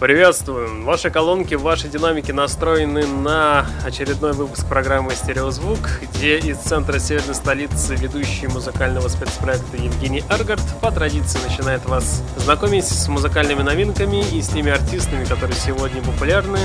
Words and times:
Приветствую! 0.00 0.82
Ваши 0.84 1.10
колонки, 1.10 1.54
ваши 1.54 1.86
динамики 1.86 2.32
настроены 2.32 3.06
на 3.06 3.66
очередной 3.84 4.32
выпуск 4.32 4.66
программы 4.66 5.10
«Стереозвук», 5.10 5.78
где 6.14 6.38
из 6.38 6.56
центра 6.56 6.98
северной 6.98 7.34
столицы 7.34 7.96
ведущий 7.96 8.46
музыкального 8.46 9.08
спецпроекта 9.08 9.76
Евгений 9.76 10.24
Аргард 10.30 10.62
по 10.80 10.90
традиции 10.90 11.38
начинает 11.46 11.84
вас 11.84 12.22
знакомить 12.38 12.86
с 12.86 13.08
музыкальными 13.08 13.60
новинками 13.60 14.24
и 14.32 14.40
с 14.40 14.48
теми 14.48 14.72
артистами, 14.72 15.26
которые 15.26 15.56
сегодня 15.56 16.00
популярны 16.00 16.60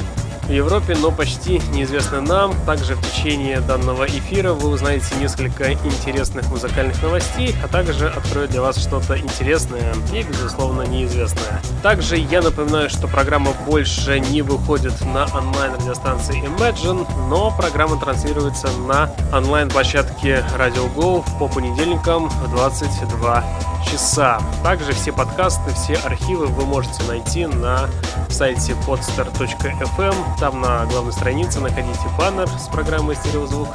в 0.48 0.52
Европе, 0.52 0.96
но 1.00 1.12
почти 1.12 1.60
неизвестны 1.72 2.22
нам. 2.22 2.54
Также 2.66 2.96
в 2.96 3.02
течение 3.02 3.60
данного 3.62 4.06
эфира 4.06 4.54
вы 4.54 4.70
узнаете 4.70 5.16
несколько 5.16 5.74
интересных 5.74 6.50
музыкальных 6.50 7.02
новостей, 7.02 7.56
а 7.64 7.68
также 7.68 8.08
открою 8.08 8.48
для 8.48 8.62
вас 8.62 8.78
что-то 8.78 9.18
интересное 9.18 9.94
и, 10.14 10.24
безусловно, 10.24 10.84
неизвестное. 10.84 11.62
Также 11.82 12.18
я 12.18 12.42
напоминаю, 12.42 12.90
что 12.90 13.08
программа 13.08 13.52
больше 13.66 14.20
не 14.20 14.42
выходит 14.42 14.94
на 15.02 15.26
онлайн-радиостанции 15.26 16.44
Imagine, 16.44 17.08
но 17.30 17.52
программа 17.56 18.00
транслируется 18.00 18.70
на 18.88 19.12
онлайн-площадке 19.34 20.46
Radio 20.58 20.94
Go 20.96 21.24
по 21.40 21.48
понедельникам 21.48 22.30
в 22.30 22.50
22 22.52 23.44
часа. 23.92 24.40
Также 24.64 24.94
все 24.94 25.12
подкасты, 25.12 25.74
все 25.74 25.96
архивы 25.96 26.48
вы 26.48 26.66
можете 26.66 27.04
найти 27.04 27.46
на 27.46 27.90
сайте 28.30 28.74
podster.fm. 28.86 30.16
Там 30.40 30.60
на 30.60 30.86
главной 30.86 31.14
странице 31.14 31.60
находите 31.62 32.08
баннер 32.18 32.48
с 32.50 32.68
программой 32.68 33.16
«Стереозвук». 33.16 33.70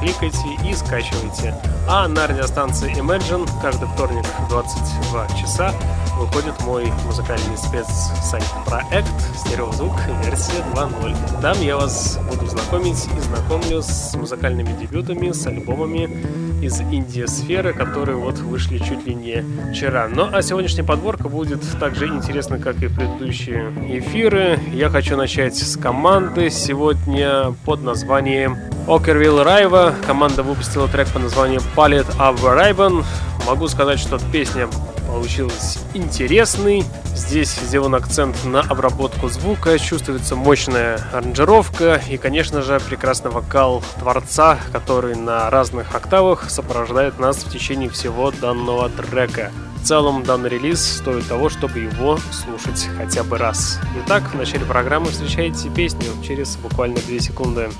Кликайте 0.00 0.54
и 0.64 0.74
скачивайте. 0.74 1.54
А 1.88 2.06
на 2.06 2.26
радиостанции 2.26 2.94
Imagine 2.96 3.48
каждый 3.60 3.88
вторник 3.88 4.24
в 4.38 4.48
22 4.48 5.28
часа 5.40 5.72
выходит 6.16 6.60
мой 6.62 6.92
музыкальный 7.06 7.56
спецсайт-проект 7.56 9.08
«Стереозвук. 9.36 9.94
Версия 10.24 10.64
2.0». 10.74 11.40
Там 11.40 11.60
я 11.60 11.76
вас 11.76 12.18
буду 12.30 12.46
знакомить 12.46 13.06
и 13.16 13.20
знакомлю 13.20 13.82
с 13.82 14.14
музыкальными 14.14 14.72
дебютами, 14.80 15.32
с 15.32 15.46
альбомами 15.46 16.08
из 16.64 16.80
инди-сферы, 16.80 17.74
которые 17.74 18.16
вот 18.16 18.38
вышли 18.38 18.78
чуть 18.78 19.06
ли 19.06 19.14
не 19.14 19.44
вчера. 19.72 20.08
Ну 20.08 20.28
а 20.32 20.42
сегодняшняя 20.42 20.84
подборка 20.84 21.28
будет 21.28 21.60
так 21.78 21.94
же 21.94 22.06
интересна, 22.06 22.58
как 22.58 22.82
и 22.82 22.88
предыдущие 22.88 23.70
эфиры. 23.98 24.58
Я 24.72 24.88
хочу 24.88 25.16
начать 25.16 25.56
с 25.56 25.76
команды 25.76 26.50
сегодня 26.50 27.54
под 27.64 27.82
названием 27.82 28.56
Окервилл 28.88 29.42
Райва. 29.42 29.94
Команда 30.06 30.42
выпустила 30.42 30.88
трек 30.88 31.08
по 31.08 31.18
названию 31.18 31.60
Palette 31.76 32.16
of 32.18 32.40
Ribbon. 32.42 33.04
Могу 33.46 33.68
сказать, 33.68 33.98
что 33.98 34.18
песня 34.32 34.68
получилась 35.14 35.78
интересный. 35.94 36.84
Здесь 37.14 37.54
сделан 37.54 37.94
акцент 37.94 38.44
на 38.44 38.60
обработку 38.62 39.28
звука, 39.28 39.78
чувствуется 39.78 40.34
мощная 40.34 40.98
аранжировка 41.12 42.02
и, 42.10 42.16
конечно 42.16 42.62
же, 42.62 42.80
прекрасный 42.80 43.30
вокал 43.30 43.80
творца, 44.00 44.58
который 44.72 45.14
на 45.14 45.48
разных 45.50 45.94
октавах 45.94 46.50
сопровождает 46.50 47.20
нас 47.20 47.36
в 47.44 47.50
течение 47.50 47.88
всего 47.88 48.32
данного 48.32 48.88
трека. 48.88 49.52
В 49.76 49.86
целом, 49.86 50.24
данный 50.24 50.48
релиз 50.48 50.96
стоит 50.96 51.28
того, 51.28 51.48
чтобы 51.48 51.78
его 51.78 52.18
слушать 52.32 52.88
хотя 52.96 53.22
бы 53.22 53.38
раз. 53.38 53.78
Итак, 54.04 54.24
в 54.32 54.34
начале 54.34 54.64
программы 54.64 55.06
встречаете 55.06 55.68
песню 55.68 56.08
через 56.26 56.56
буквально 56.56 56.96
2 56.96 57.20
секунды. 57.20 57.70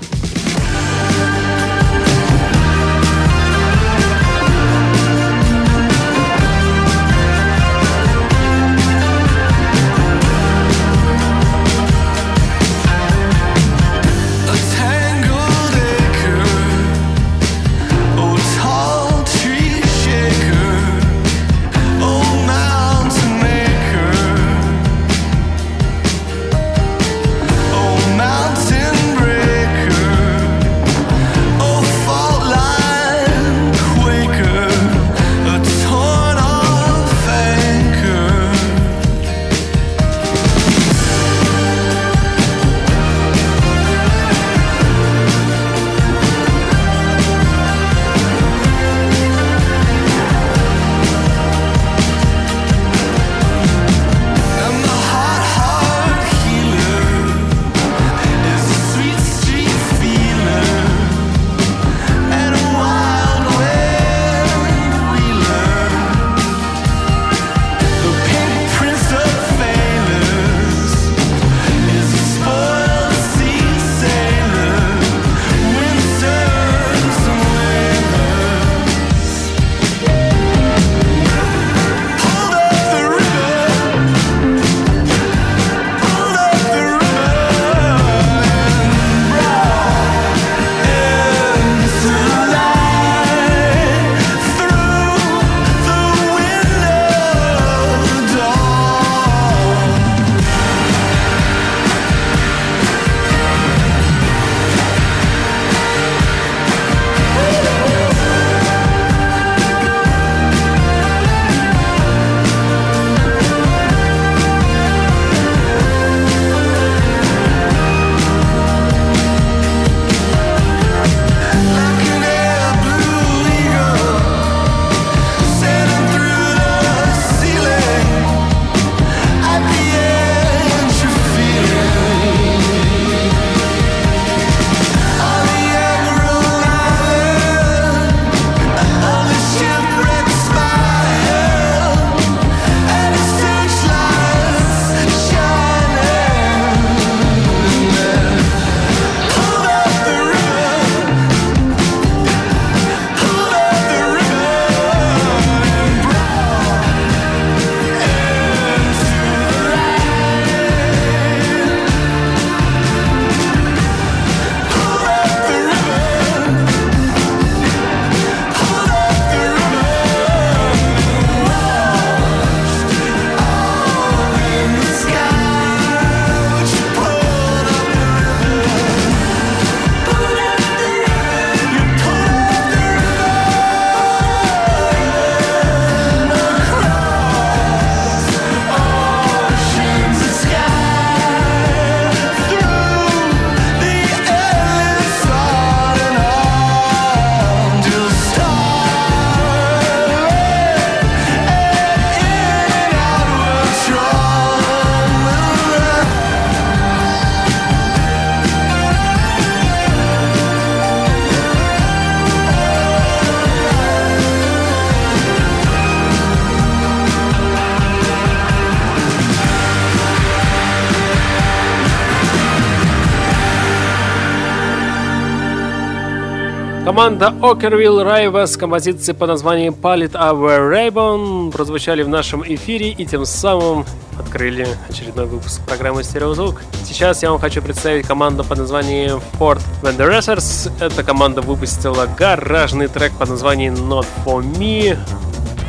Команда 227.05 227.35
Ockerville 227.39 228.03
Riva 228.03 228.47
с 228.47 228.57
композицией 228.57 229.15
под 229.15 229.27
названием 229.27 229.75
Palette 229.79 230.13
Our 230.13 230.71
Raybon 230.71 231.51
прозвучали 231.51 232.01
в 232.01 232.09
нашем 232.09 232.41
эфире 232.41 232.89
и 232.89 233.05
тем 233.05 233.25
самым 233.25 233.85
открыли 234.19 234.67
очередной 234.89 235.27
выпуск 235.27 235.61
программы 235.67 236.03
«Стереозвук». 236.03 236.63
Сейчас 236.83 237.21
я 237.21 237.29
вам 237.29 237.39
хочу 237.39 237.61
представить 237.61 238.07
команду 238.07 238.43
под 238.43 238.57
названием 238.57 239.21
Ford 239.39 239.61
Wanderers. 239.83 240.71
Эта 240.79 241.03
команда 241.03 241.41
выпустила 241.41 242.07
гаражный 242.17 242.87
трек 242.87 243.11
под 243.11 243.29
названием 243.29 243.75
Not 243.75 244.07
For 244.25 244.41
Me. 244.41 244.97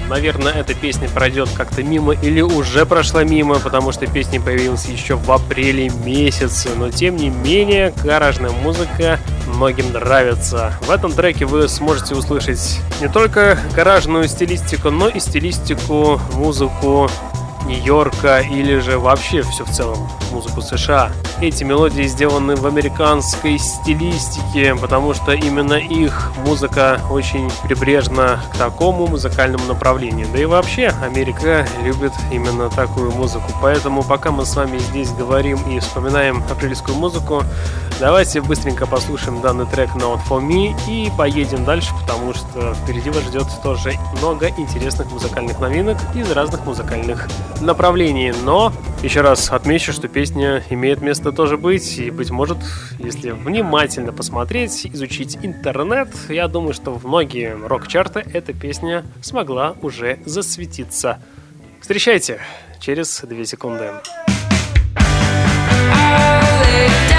Наверное, 0.08 0.52
эта 0.52 0.74
песня 0.74 1.08
пройдет 1.08 1.48
как-то 1.56 1.82
мимо 1.82 2.12
или 2.12 2.40
уже 2.40 2.86
прошла 2.86 3.24
мимо, 3.24 3.58
потому 3.58 3.90
что 3.90 4.06
песня 4.06 4.40
появилась 4.40 4.86
еще 4.86 5.16
в 5.16 5.30
апреле 5.32 5.90
месяце. 6.04 6.70
Но 6.76 6.90
тем 6.90 7.16
не 7.16 7.28
менее, 7.28 7.92
гаражная 8.04 8.50
музыка 8.50 9.18
многим 9.46 9.92
нравится. 9.92 10.74
В 10.82 10.90
этом 10.90 11.12
треке 11.12 11.44
вы 11.44 11.68
сможете 11.68 12.14
услышать 12.14 12.80
не 13.00 13.08
только 13.08 13.58
гаражную 13.74 14.28
стилистику, 14.28 14.90
но 14.90 15.08
и 15.08 15.18
стилистику, 15.18 16.20
музыку 16.34 17.10
Нью-Йорка 17.66 18.40
или 18.40 18.78
же 18.78 18.98
вообще 18.98 19.42
все 19.42 19.64
в 19.64 19.70
целом 19.70 20.08
музыку 20.30 20.60
США. 20.60 21.10
Эти 21.40 21.64
мелодии 21.64 22.04
сделаны 22.04 22.56
в 22.56 22.66
американской 22.66 23.58
стилистике, 23.58 24.74
потому 24.74 25.14
что 25.14 25.32
именно 25.32 25.74
их 25.74 26.32
музыка 26.44 27.00
очень 27.10 27.50
прибрежна 27.64 28.40
к 28.52 28.56
такому 28.56 29.06
музыкальному 29.06 29.64
направлению. 29.66 30.26
Да 30.32 30.38
и 30.38 30.44
вообще 30.44 30.92
Америка 31.02 31.66
любит 31.82 32.12
именно 32.30 32.70
такую 32.70 33.10
музыку. 33.12 33.50
Поэтому 33.60 34.02
пока 34.02 34.30
мы 34.30 34.46
с 34.46 34.56
вами 34.56 34.78
здесь 34.78 35.10
говорим 35.12 35.58
и 35.68 35.78
вспоминаем 35.78 36.42
апрельскую 36.50 36.96
музыку, 36.96 37.42
давайте 38.00 38.40
быстренько 38.40 38.86
послушаем 38.86 39.40
данный 39.40 39.66
трек 39.66 39.90
Not 39.96 40.20
For 40.28 40.40
Me 40.40 40.74
и 40.88 41.10
поедем 41.16 41.64
дальше, 41.64 41.90
потому 42.00 42.32
что 42.34 42.74
впереди 42.74 43.10
вас 43.10 43.24
ждет 43.24 43.46
тоже 43.62 43.94
много 44.18 44.48
интересных 44.48 45.10
музыкальных 45.10 45.58
новинок 45.60 45.98
из 46.14 46.30
разных 46.30 46.64
музыкальных 46.64 47.28
направлении. 47.60 48.34
Но 48.44 48.72
еще 49.02 49.20
раз 49.20 49.50
отмечу, 49.50 49.92
что 49.92 50.08
песня 50.08 50.62
имеет 50.70 51.00
место 51.00 51.32
тоже 51.32 51.56
быть. 51.56 51.98
И, 51.98 52.10
быть 52.10 52.30
может, 52.30 52.58
если 52.98 53.30
внимательно 53.30 54.12
посмотреть, 54.12 54.86
изучить 54.92 55.38
интернет, 55.42 56.08
я 56.28 56.48
думаю, 56.48 56.74
что 56.74 56.92
в 56.92 57.06
многие 57.06 57.56
рок-чарты 57.56 58.24
эта 58.32 58.52
песня 58.52 59.04
смогла 59.22 59.74
уже 59.82 60.18
засветиться. 60.24 61.18
Встречайте 61.80 62.40
через 62.80 63.20
2 63.20 63.44
секунды. 63.44 63.90
Вы 65.94 67.15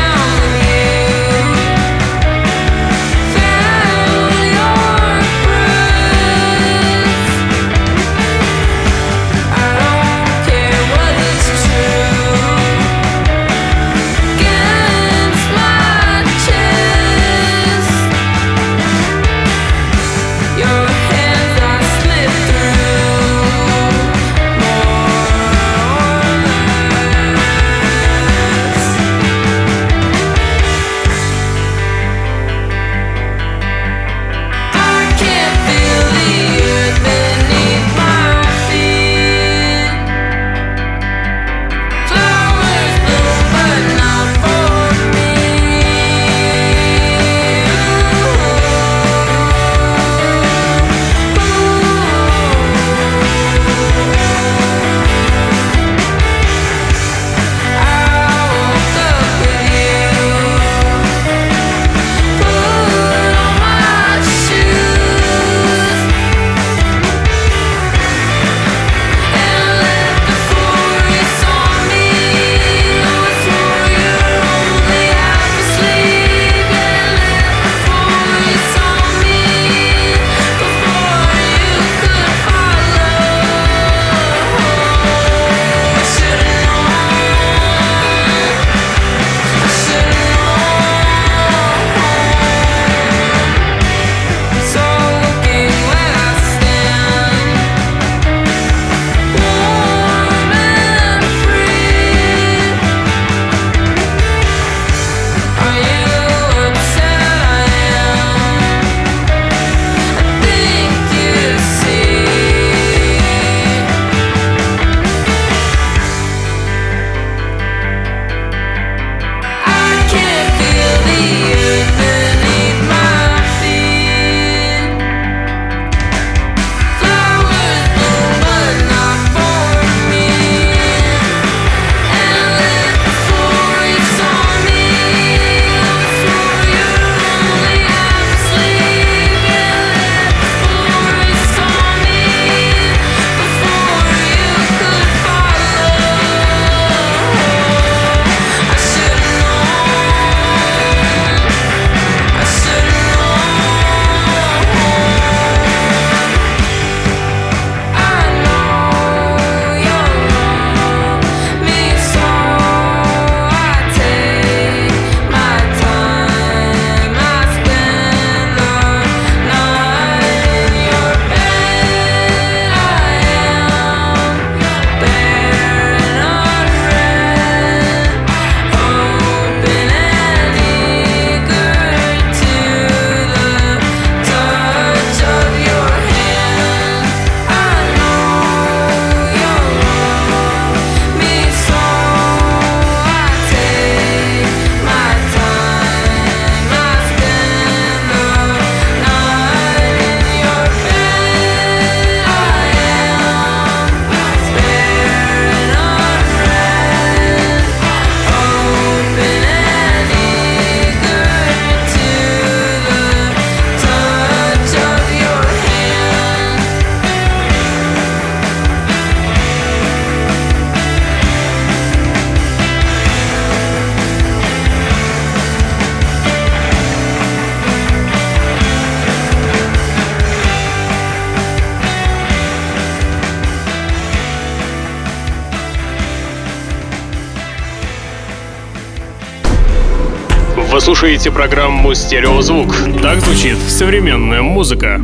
слушаете 240.98 241.30
программу 241.30 241.94
«Стереозвук». 241.94 242.74
Так 243.04 243.20
звучит 243.20 243.56
современная 243.70 244.42
музыка. 244.42 245.00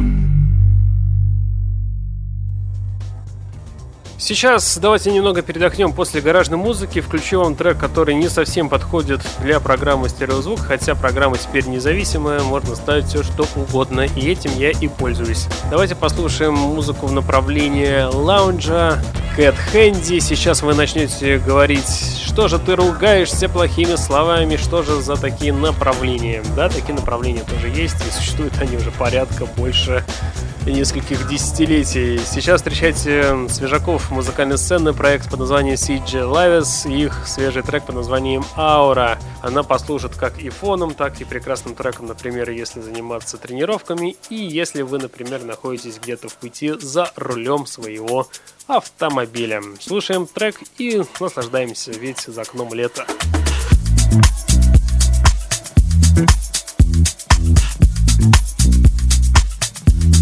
Сейчас 4.18 4.80
давайте 4.80 5.12
немного 5.12 5.44
передохнем 5.44 5.94
после 5.94 6.22
гаражной 6.22 6.58
музыки. 6.58 7.00
Включу 7.00 7.42
вам 7.42 7.56
трек, 7.56 7.78
который 7.78 8.16
не 8.16 8.28
совсем 8.28 8.70
подходит 8.70 9.22
для 9.44 9.60
программы 9.60 10.10
«Стереозвук», 10.10 10.62
хотя 10.62 10.96
программа 10.96 11.38
теперь 11.38 11.68
независимая, 11.68 12.42
можно 12.42 12.76
ставить 12.76 13.06
все 13.06 13.22
что 13.22 13.46
угодно, 13.56 14.08
и 14.16 14.32
этим 14.32 14.50
я 14.58 14.72
и 14.72 14.88
пользуюсь. 14.88 15.46
Давайте 15.70 15.94
послушаем 15.94 16.56
музыку 16.56 17.06
в 17.06 17.12
направлении 17.12 18.12
лаунжа, 18.12 19.00
Кэт 19.36 19.56
Хэнди. 19.72 20.18
Сейчас 20.20 20.64
вы 20.64 20.74
начнете 20.74 21.38
говорить, 21.38 22.23
что 22.34 22.48
же 22.48 22.58
ты 22.58 22.76
ругаешься 22.76 23.48
плохими 23.48 23.96
словами, 23.96 24.56
что 24.56 24.82
же 24.82 25.00
за 25.02 25.18
такие 25.18 25.54
направления. 25.54 26.42
Да, 26.56 26.68
такие 26.68 26.96
направления 26.96 27.42
тоже 27.42 27.68
есть, 27.68 27.96
и 28.08 28.12
существуют 28.12 28.60
они 28.60 28.76
уже 28.76 28.90
порядка 28.90 29.46
больше 29.46 30.04
нескольких 30.72 31.28
десятилетий. 31.28 32.20
Сейчас 32.20 32.62
встречайте 32.62 33.48
свежаков 33.50 34.12
музыкальной 34.12 34.58
сцены, 34.58 34.94
проект 34.94 35.30
под 35.30 35.40
названием 35.40 35.76
CG 35.76 36.24
Lives 36.24 36.90
и 36.90 37.04
их 37.04 37.28
свежий 37.28 37.64
трек 37.64 37.86
под 37.86 37.96
названием 37.96 38.44
Aura. 38.56 39.18
Она 39.42 39.64
послужит 39.64 40.16
как 40.16 40.40
и 40.40 40.50
фоном, 40.50 40.94
так 40.94 41.20
и 41.22 41.26
прекрасным 41.26 41.76
треком, 41.76 42.08
например, 42.08 42.50
если 42.50 42.82
заниматься 42.82 43.38
тренировками 43.38 44.16
и 44.30 44.36
если 44.36 44.82
вы, 44.82 45.00
например, 45.00 45.44
находитесь 45.44 46.00
где-то 46.02 46.30
в 46.30 46.36
пути 46.36 46.74
за 46.80 47.12
рулем 47.16 47.66
своего 47.66 48.28
автомобиля. 48.68 49.62
Слушаем 49.80 50.28
трек 50.28 50.56
и 50.78 51.02
наслаждаемся, 51.20 51.92
ведь 51.92 52.22
за 52.22 52.42
окном 52.42 52.74
лето. 52.74 53.06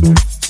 Thank 0.01 0.40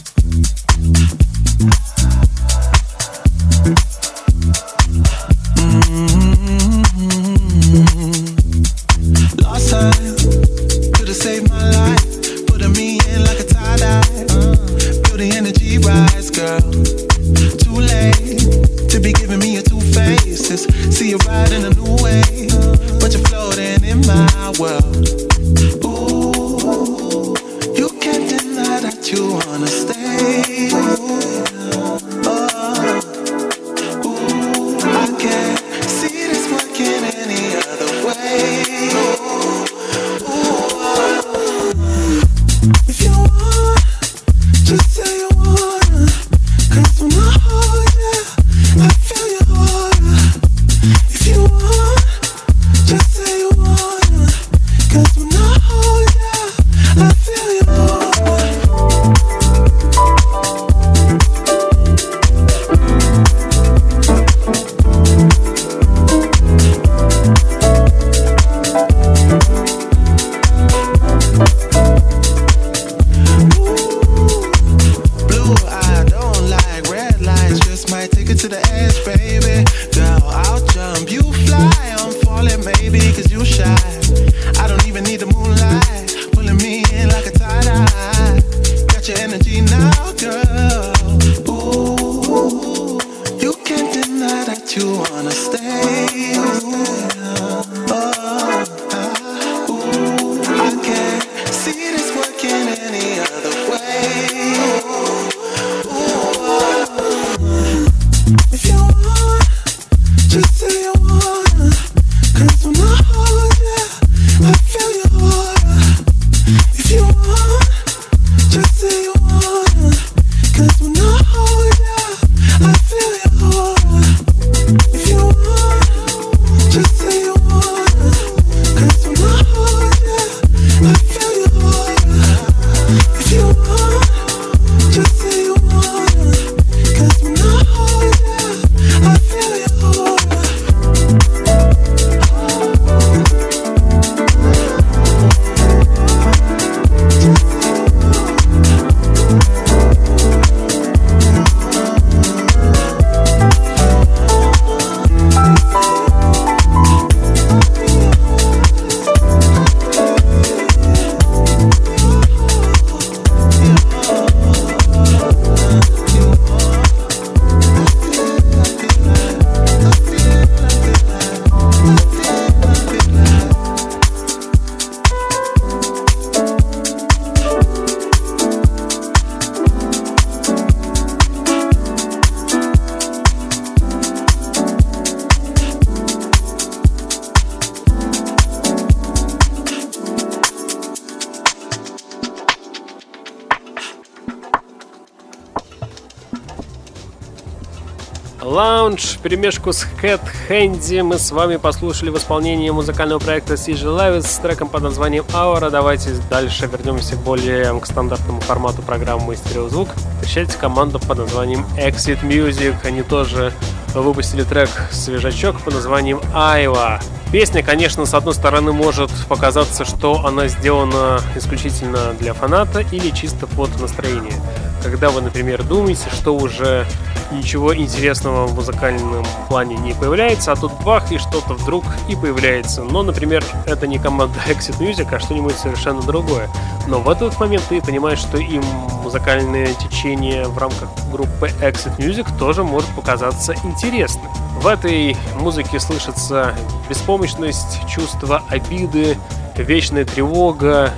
перемешку 199.22 199.72
с 199.72 199.88
Head 200.02 200.22
Handy 200.50 201.04
мы 201.04 201.20
с 201.20 201.32
вами 201.32 201.58
послушали 201.58 202.10
в 202.10 202.18
исполнении 202.18 202.70
музыкального 202.72 203.20
проекта 203.20 203.54
CG 203.54 203.84
Live 203.84 204.26
с 204.26 204.38
треком 204.38 204.68
под 204.68 204.84
названием 204.84 205.26
Aura. 205.34 205.70
Давайте 205.70 206.10
дальше 206.30 206.68
вернемся 206.68 207.16
более 207.18 207.80
к 207.80 207.86
стандартному 207.86 208.42
формату 208.42 208.82
программы 208.82 209.36
«Стереозвук». 209.36 209.90
Встречайте 210.16 210.58
команду 210.58 211.00
под 211.00 211.20
названием 211.20 211.66
Exit 211.78 212.24
Music. 212.24 212.76
Они 212.84 213.04
тоже 213.04 213.54
выпустили 213.94 214.44
трек 214.44 214.70
«Свежачок» 214.92 215.62
под 215.62 215.76
названием 215.76 216.20
Айва. 216.34 217.00
Песня, 217.32 217.64
конечно, 217.64 218.06
с 218.06 218.14
одной 218.14 218.34
стороны 218.34 218.74
может 218.74 219.10
показаться, 219.30 219.86
что 219.86 220.26
она 220.26 220.48
сделана 220.48 221.22
исключительно 221.36 222.14
для 222.20 222.34
фаната 222.34 222.80
или 222.80 223.10
чисто 223.12 223.48
под 223.48 223.80
настроение. 223.80 224.36
когда 224.84 225.12
вы, 225.12 225.22
например, 225.22 225.64
думаете, 225.64 226.10
что 226.12 226.36
уже 226.36 226.88
ничего 227.32 227.76
интересного 227.76 228.48
в 228.48 228.56
музыкальном 228.56 229.26
плане 229.48 229.76
не 229.78 229.94
появляется, 229.94 230.52
а 230.52 230.56
тут 230.56 230.72
бах, 230.84 231.12
и 231.12 231.18
что-то 231.18 231.54
вдруг 231.54 231.84
и 232.08 232.16
появляется. 232.16 232.84
Но, 232.84 233.04
например, 233.04 233.44
это 233.66 233.88
не 233.88 233.98
команда 233.98 234.40
Exit 234.48 234.80
Music, 234.80 235.08
а 235.14 235.20
что-нибудь 235.20 235.56
совершенно 235.56 236.02
другое. 236.02 236.50
Но 236.88 237.00
в 237.00 237.10
этот 237.10 237.40
момент 237.40 237.64
ты 237.70 237.82
понимаешь, 237.82 238.20
что 238.20 238.38
им 238.38 238.64
музыкальное 239.04 239.74
течение 239.74 240.48
в 240.48 240.58
рамках 240.58 240.90
группы 241.12 241.52
Exit 241.62 241.98
Music 241.98 242.28
тоже 242.38 242.64
может 242.64 242.90
показаться 242.96 243.54
интересным. 243.64 244.32
В 244.60 244.68
этой 244.68 245.18
музыке 245.36 245.80
слышится 245.80 246.56
беспомощность, 246.90 247.80
чувство 247.88 248.44
обиды, 248.50 249.18
вечная 249.58 250.06
тревога, 250.06 250.92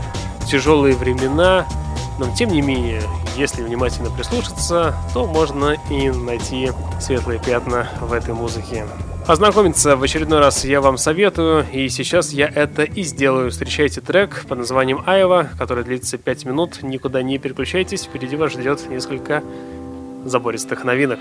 тяжелые 0.45 0.95
времена, 0.95 1.65
но 2.19 2.27
тем 2.35 2.51
не 2.51 2.61
менее, 2.61 3.01
если 3.35 3.63
внимательно 3.63 4.09
прислушаться, 4.09 4.95
то 5.13 5.25
можно 5.25 5.75
и 5.89 6.09
найти 6.09 6.71
светлые 6.99 7.39
пятна 7.39 7.89
в 8.01 8.13
этой 8.13 8.33
музыке. 8.33 8.85
Ознакомиться 9.25 9.95
в 9.95 10.03
очередной 10.03 10.39
раз 10.39 10.65
я 10.65 10.81
вам 10.81 10.97
советую, 10.97 11.65
и 11.71 11.87
сейчас 11.87 12.33
я 12.33 12.45
это 12.47 12.83
и 12.83 13.03
сделаю. 13.03 13.51
Встречайте 13.51 14.01
трек 14.01 14.45
под 14.49 14.57
названием 14.57 15.01
«Айва», 15.05 15.47
который 15.57 15.85
длится 15.85 16.17
5 16.17 16.45
минут. 16.45 16.83
Никуда 16.83 17.23
не 17.23 17.37
переключайтесь, 17.37 18.03
впереди 18.03 18.35
вас 18.35 18.51
ждет 18.51 18.89
несколько 18.89 19.41
забористых 20.25 20.83
новинок. 20.83 21.19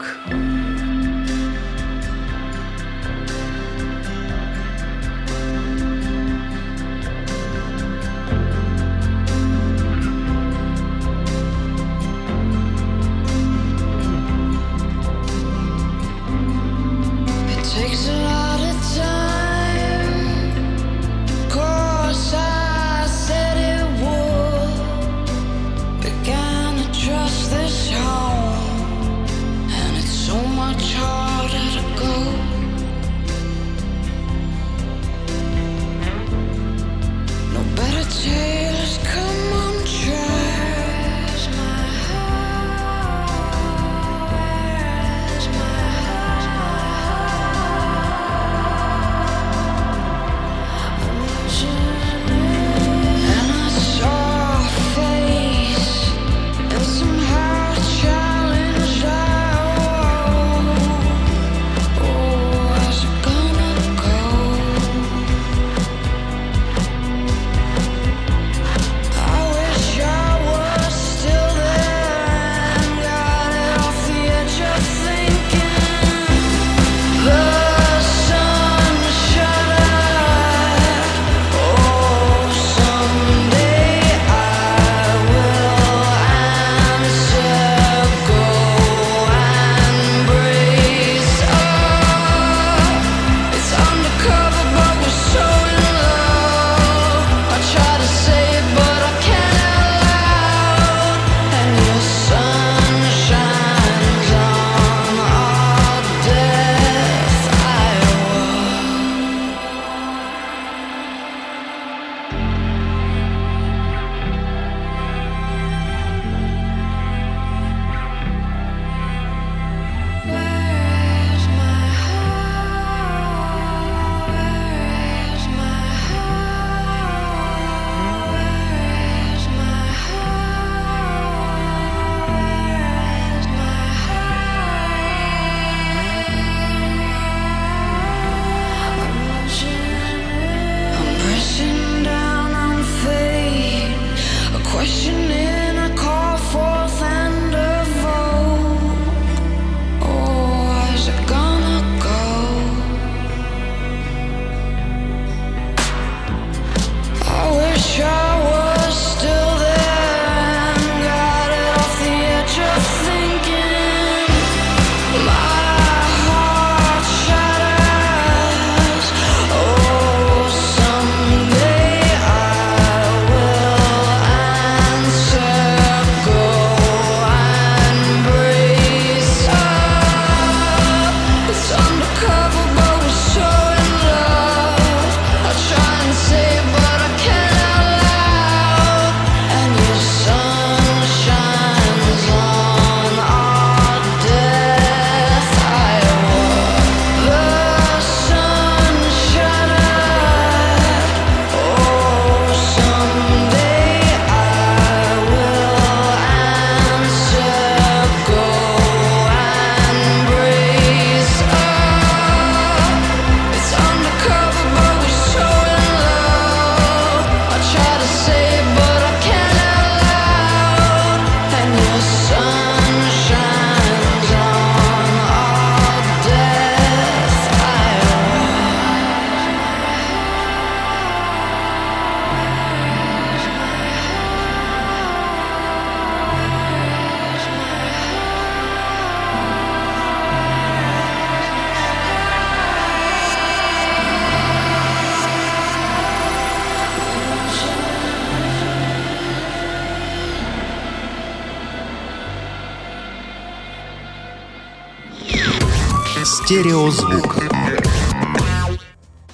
Стереозвук. 256.45 257.37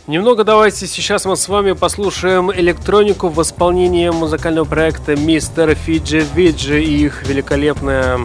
Немного 0.06 0.44
давайте 0.44 0.86
сейчас 0.86 1.24
мы 1.24 1.36
с 1.36 1.48
вами 1.48 1.72
послушаем 1.72 2.52
электронику 2.52 3.28
в 3.28 3.40
исполнении 3.40 4.10
музыкального 4.10 4.66
проекта 4.66 5.16
Мистер 5.16 5.74
Фиджи 5.74 6.26
Виджи 6.34 6.84
и 6.84 7.06
их 7.06 7.26
великолепная 7.26 8.20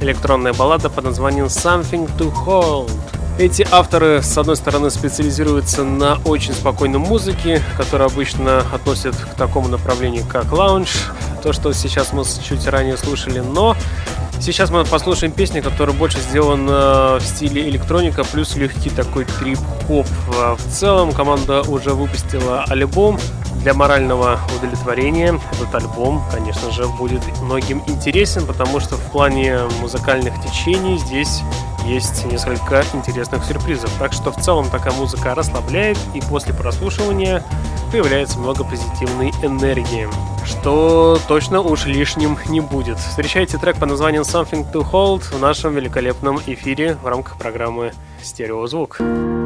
электронная 0.00 0.52
баллада 0.52 0.90
под 0.90 1.04
названием 1.04 1.46
Something 1.46 2.10
to 2.18 2.30
Hold. 2.44 2.90
Эти 3.38 3.66
авторы, 3.70 4.22
с 4.22 4.36
одной 4.36 4.56
стороны, 4.56 4.90
специализируются 4.90 5.84
на 5.84 6.18
очень 6.26 6.52
спокойной 6.52 6.98
музыке, 6.98 7.62
которая 7.78 8.08
обычно 8.08 8.60
относят 8.74 9.16
к 9.16 9.34
такому 9.36 9.68
направлению, 9.68 10.24
как 10.28 10.52
лаунж, 10.52 11.12
то, 11.42 11.54
что 11.54 11.72
сейчас 11.72 12.12
мы 12.12 12.24
чуть 12.46 12.66
ранее 12.66 12.98
слушали, 12.98 13.38
но 13.38 13.74
Сейчас 14.40 14.70
мы 14.70 14.84
послушаем 14.84 15.32
песню, 15.32 15.62
которая 15.62 15.94
больше 15.94 16.18
сделана 16.20 17.18
в 17.20 17.22
стиле 17.22 17.68
электроника, 17.68 18.24
плюс 18.24 18.56
легкий 18.56 18.88
такой 18.88 19.24
трип-хоп. 19.24 20.06
В 20.28 20.70
целом 20.70 21.12
команда 21.12 21.62
уже 21.62 21.90
выпустила 21.90 22.64
альбом 22.64 23.18
для 23.62 23.74
морального 23.74 24.40
удовлетворения. 24.56 25.38
Этот 25.52 25.74
альбом, 25.74 26.24
конечно 26.32 26.70
же, 26.70 26.86
будет 26.86 27.20
многим 27.42 27.82
интересен, 27.88 28.46
потому 28.46 28.80
что 28.80 28.96
в 28.96 29.10
плане 29.10 29.60
музыкальных 29.80 30.34
течений 30.40 30.98
здесь 30.98 31.42
есть 31.88 32.24
несколько 32.26 32.84
интересных 32.92 33.44
сюрпризов. 33.44 33.90
Так 33.98 34.12
что 34.12 34.30
в 34.30 34.36
целом 34.36 34.68
такая 34.70 34.92
музыка 34.94 35.34
расслабляет, 35.34 35.98
и 36.14 36.20
после 36.20 36.54
прослушивания 36.54 37.42
появляется 37.90 38.38
много 38.38 38.64
позитивной 38.64 39.30
энергии, 39.42 40.08
что 40.44 41.18
точно 41.26 41.60
уж 41.60 41.86
лишним 41.86 42.38
не 42.46 42.60
будет. 42.60 42.98
Встречайте 42.98 43.58
трек 43.58 43.78
по 43.78 43.86
названию 43.86 44.22
Something 44.22 44.70
to 44.72 44.88
Hold 44.90 45.34
в 45.34 45.40
нашем 45.40 45.74
великолепном 45.74 46.40
эфире 46.46 46.96
в 47.02 47.06
рамках 47.06 47.38
программы 47.38 47.92
«Стереозвук». 48.22 48.98
звук. 48.98 49.37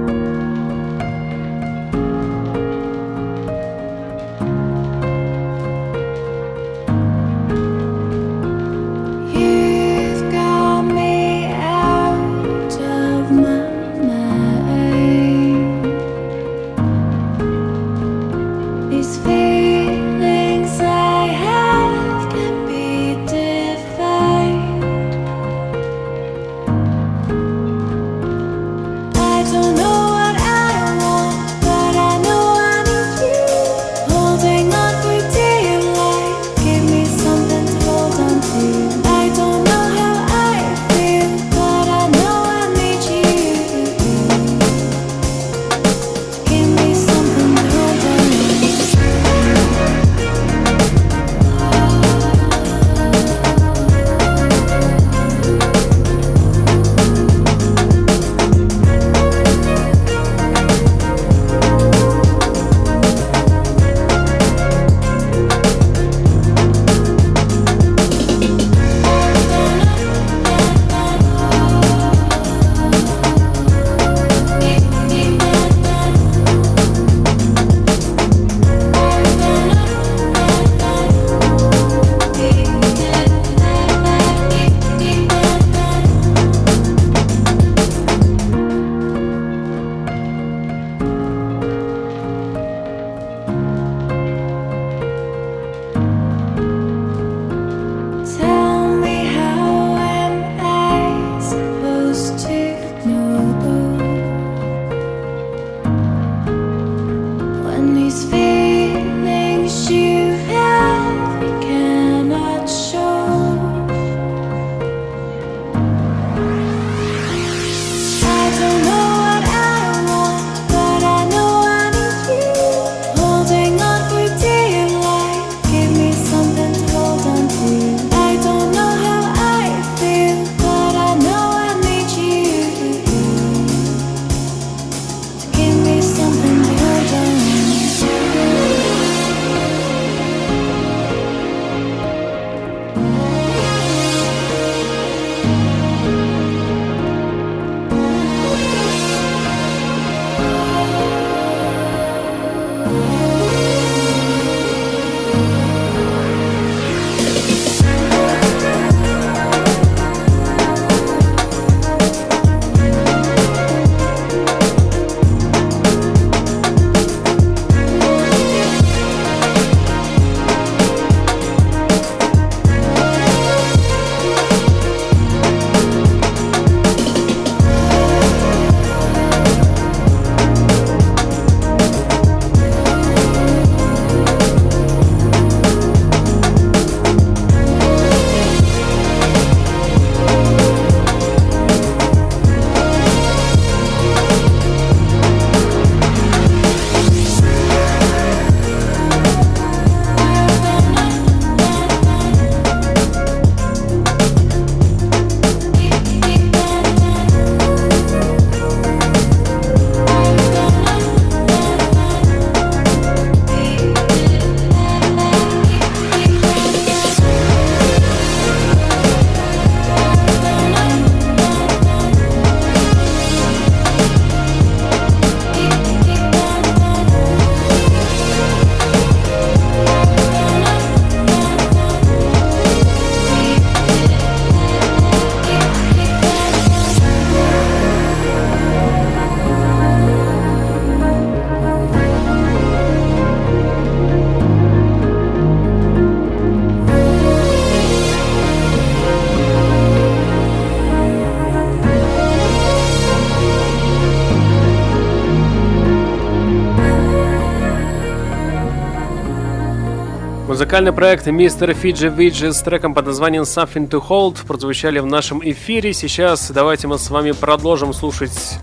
Музыкальный 260.72 260.94
проект 260.94 261.26
Mr. 261.26 261.78
Fiji 261.78 262.08
Виджи 262.08 262.50
с 262.50 262.62
треком 262.62 262.94
под 262.94 263.04
названием 263.04 263.42
Something 263.42 263.90
to 263.90 264.02
Hold 264.08 264.46
прозвучали 264.46 265.00
в 265.00 265.04
нашем 265.04 265.42
эфире. 265.44 265.92
Сейчас 265.92 266.50
давайте 266.50 266.88
мы 266.88 266.98
с 266.98 267.10
вами 267.10 267.32
продолжим 267.32 267.92
слушать 267.92 268.54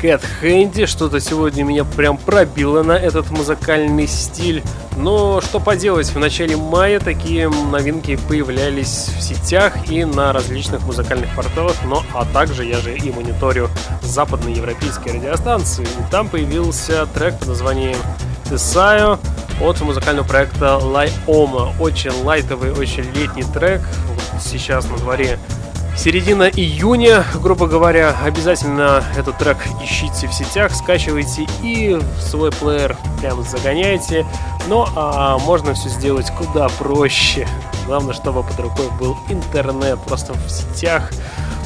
Кэт 0.00 0.20
Хэнди. 0.40 0.86
Что-то 0.86 1.20
сегодня 1.20 1.62
меня 1.62 1.84
прям 1.84 2.18
пробило 2.18 2.82
на 2.82 2.98
этот 2.98 3.30
музыкальный 3.30 4.08
стиль. 4.08 4.64
Но 4.96 5.40
что 5.40 5.60
поделать, 5.60 6.08
в 6.08 6.18
начале 6.18 6.56
мая 6.56 6.98
такие 6.98 7.48
новинки 7.48 8.18
появлялись 8.28 9.12
в 9.16 9.22
сетях 9.22 9.88
и 9.88 10.04
на 10.04 10.32
различных 10.32 10.84
музыкальных 10.84 11.32
порталах, 11.36 11.76
но 11.84 12.02
а 12.14 12.24
также 12.24 12.64
я 12.64 12.80
же 12.80 12.96
и 12.96 13.12
мониторю 13.12 13.68
западные 14.02 14.56
европейские 14.56 15.14
радиостанции. 15.14 15.84
И 15.84 16.10
там 16.10 16.28
появился 16.28 17.06
трек 17.14 17.38
под 17.38 17.46
названием 17.46 17.98
Тесайо 18.50 19.20
от 19.60 19.80
музыкального 19.80 20.26
проекта 20.26 20.78
Лайома. 20.78 21.72
Очень 21.78 22.12
лайтовый, 22.24 22.72
очень 22.72 23.04
летний 23.14 23.44
трек. 23.44 23.80
Вот 24.08 24.42
сейчас 24.42 24.88
на 24.88 24.96
дворе 24.96 25.38
середина 25.96 26.44
июня, 26.44 27.24
грубо 27.42 27.66
говоря. 27.66 28.14
Обязательно 28.22 29.02
этот 29.16 29.38
трек 29.38 29.58
ищите 29.82 30.26
в 30.26 30.34
сетях, 30.34 30.74
скачивайте 30.74 31.46
и 31.62 31.94
в 31.94 32.20
свой 32.20 32.50
плеер 32.50 32.96
прям 33.20 33.42
загоняйте. 33.42 34.26
Но 34.66 34.88
а, 34.96 35.38
можно 35.38 35.74
все 35.74 35.88
сделать 35.88 36.30
куда 36.32 36.68
проще. 36.68 37.46
Главное, 37.86 38.14
чтобы 38.14 38.42
под 38.42 38.58
рукой 38.60 38.90
был 38.98 39.16
интернет. 39.28 40.00
Просто 40.00 40.32
в 40.32 40.48
сетях, 40.48 41.10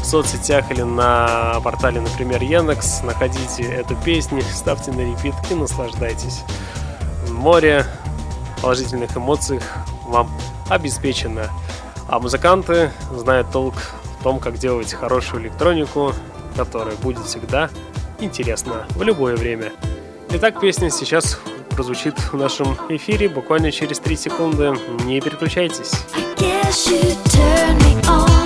в 0.02 0.04
соцсетях 0.04 0.70
или 0.70 0.82
на 0.82 1.60
портале, 1.62 2.00
например, 2.00 2.42
Яндекс, 2.42 3.02
находите 3.02 3.62
эту 3.62 3.94
песню, 3.96 4.42
ставьте 4.52 4.90
на 4.90 5.00
репит 5.00 5.34
и 5.50 5.54
наслаждайтесь 5.54 6.42
море 7.38 7.86
положительных 8.60 9.16
эмоций 9.16 9.60
вам 10.04 10.30
обеспечено. 10.68 11.48
А 12.08 12.18
музыканты 12.18 12.90
знают 13.12 13.50
толк 13.50 13.74
в 14.18 14.22
том, 14.22 14.40
как 14.40 14.58
делать 14.58 14.92
хорошую 14.92 15.42
электронику, 15.42 16.12
которая 16.56 16.96
будет 16.96 17.24
всегда 17.24 17.70
интересна 18.20 18.86
в 18.90 19.02
любое 19.02 19.36
время. 19.36 19.72
Итак, 20.30 20.60
песня 20.60 20.90
сейчас 20.90 21.38
прозвучит 21.70 22.18
в 22.18 22.34
нашем 22.34 22.76
эфире 22.88 23.28
буквально 23.28 23.70
через 23.70 24.00
3 24.00 24.16
секунды. 24.16 24.74
Не 25.04 25.20
переключайтесь. 25.20 25.92
never 26.38 26.58
was 26.68 26.88
for 26.88 26.94
the 26.94 27.28
two 27.30 28.32
of 28.32 28.37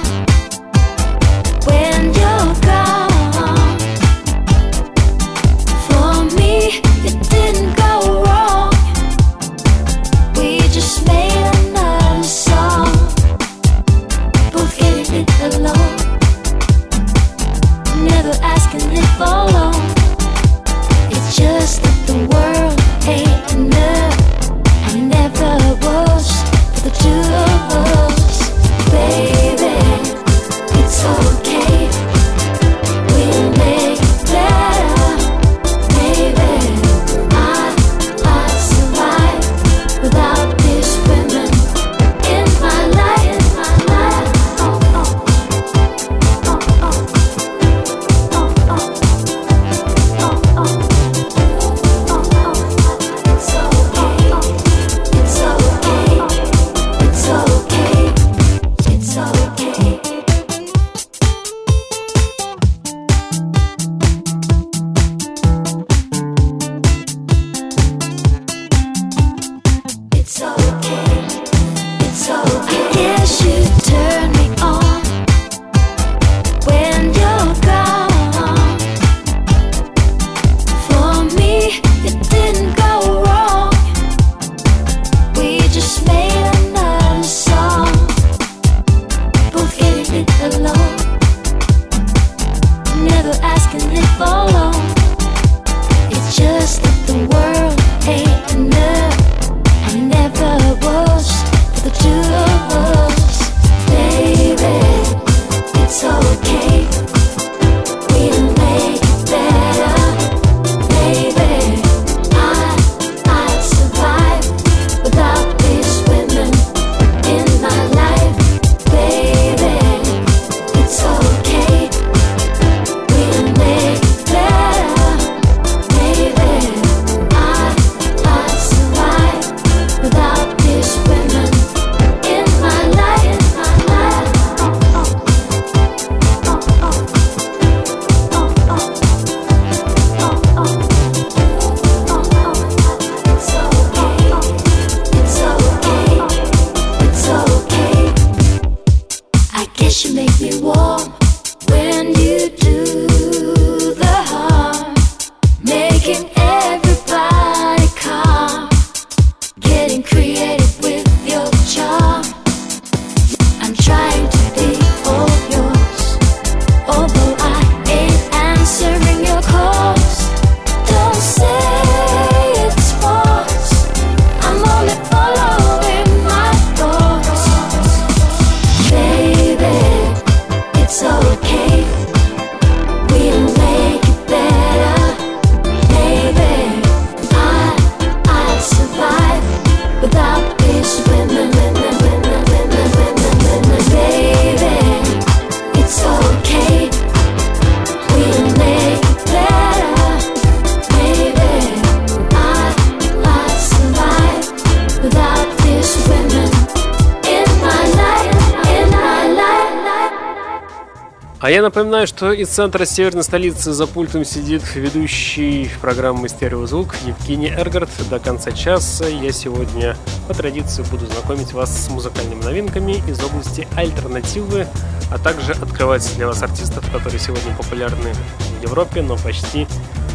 из 212.31 212.51
центра 212.51 212.85
северной 212.85 213.25
столицы 213.25 213.73
за 213.73 213.87
пультом 213.89 214.25
сидит 214.25 214.63
ведущий 214.77 215.69
программы 215.81 216.29
«Стереозвук» 216.29 216.95
Евгений 217.05 217.49
Эргард. 217.49 217.91
До 218.09 218.21
конца 218.21 218.53
часа 218.53 219.07
я 219.09 219.33
сегодня 219.33 219.97
по 220.29 220.35
традиции 220.35 220.85
буду 220.85 221.07
знакомить 221.07 221.53
вас 221.53 221.77
с 221.77 221.89
музыкальными 221.91 222.45
новинками 222.45 223.03
из 223.09 223.23
области 223.25 223.67
альтернативы, 223.75 224.69
а 225.11 225.19
также 225.19 225.53
открывать 225.53 226.09
для 226.17 226.29
вас 226.29 226.43
артистов, 226.43 226.89
которые 226.93 227.19
сегодня 227.19 227.57
популярны 227.57 228.13
в 228.13 228.63
Европе, 228.63 229.03
но 229.03 229.17
почти 229.17 229.67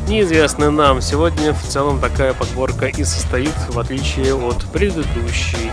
неизвестны 0.07 0.69
нам. 0.69 1.01
Сегодня 1.01 1.53
в 1.53 1.63
целом 1.63 1.99
такая 1.99 2.33
подборка 2.33 2.85
и 2.85 3.03
состоит, 3.03 3.53
в 3.67 3.77
отличие 3.77 4.33
от 4.33 4.63
предыдущей. 4.71 5.71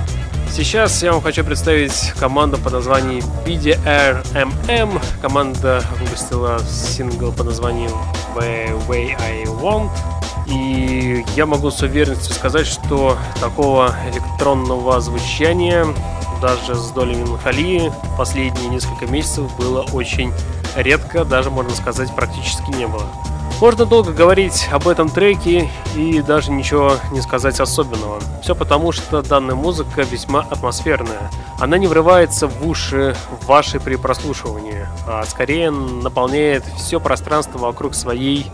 Сейчас 0.56 1.02
я 1.02 1.10
вам 1.10 1.20
хочу 1.20 1.42
представить 1.42 2.12
команду 2.16 2.58
под 2.58 2.74
названием 2.74 3.24
BDRMM. 3.44 5.02
Команда 5.20 5.82
выпустила 5.98 6.60
сингл 6.60 7.32
под 7.32 7.46
названием 7.46 7.90
The 8.36 8.86
Way 8.86 9.16
I 9.20 9.44
Want. 9.46 9.90
И 10.46 11.24
я 11.34 11.46
могу 11.46 11.72
с 11.72 11.82
уверенностью 11.82 12.32
сказать, 12.36 12.68
что 12.68 13.18
такого 13.40 13.96
электронного 14.12 15.00
звучания 15.00 15.88
даже 16.40 16.76
с 16.76 16.90
долей 16.90 17.16
меланхолии 17.16 17.90
последние 18.16 18.68
несколько 18.68 19.06
месяцев 19.06 19.50
было 19.56 19.82
очень 19.92 20.32
редко, 20.76 21.24
даже 21.24 21.50
можно 21.50 21.74
сказать 21.74 22.14
практически 22.14 22.70
не 22.76 22.86
было. 22.86 23.08
Можно 23.64 23.87
долго 23.87 24.12
говорить 24.12 24.68
об 24.72 24.87
этом 24.88 25.09
треке 25.09 25.70
и 25.96 26.20
даже 26.20 26.53
ничего 26.53 26.98
не 27.12 27.22
сказать 27.22 27.59
особенного. 27.61 28.20
Все 28.42 28.55
потому, 28.55 28.92
что 28.92 29.22
данная 29.22 29.55
музыка 29.55 30.03
весьма 30.03 30.40
атмосферная. 30.40 31.31
Она 31.59 31.79
не 31.79 31.87
врывается 31.87 32.46
в 32.46 32.68
уши 32.68 33.16
вашей 33.46 33.81
при 33.81 33.96
прослушивании, 33.96 34.87
а 35.07 35.24
скорее 35.24 35.70
наполняет 35.70 36.62
все 36.77 37.00
пространство 37.00 37.57
вокруг 37.57 37.94
своей 37.94 38.44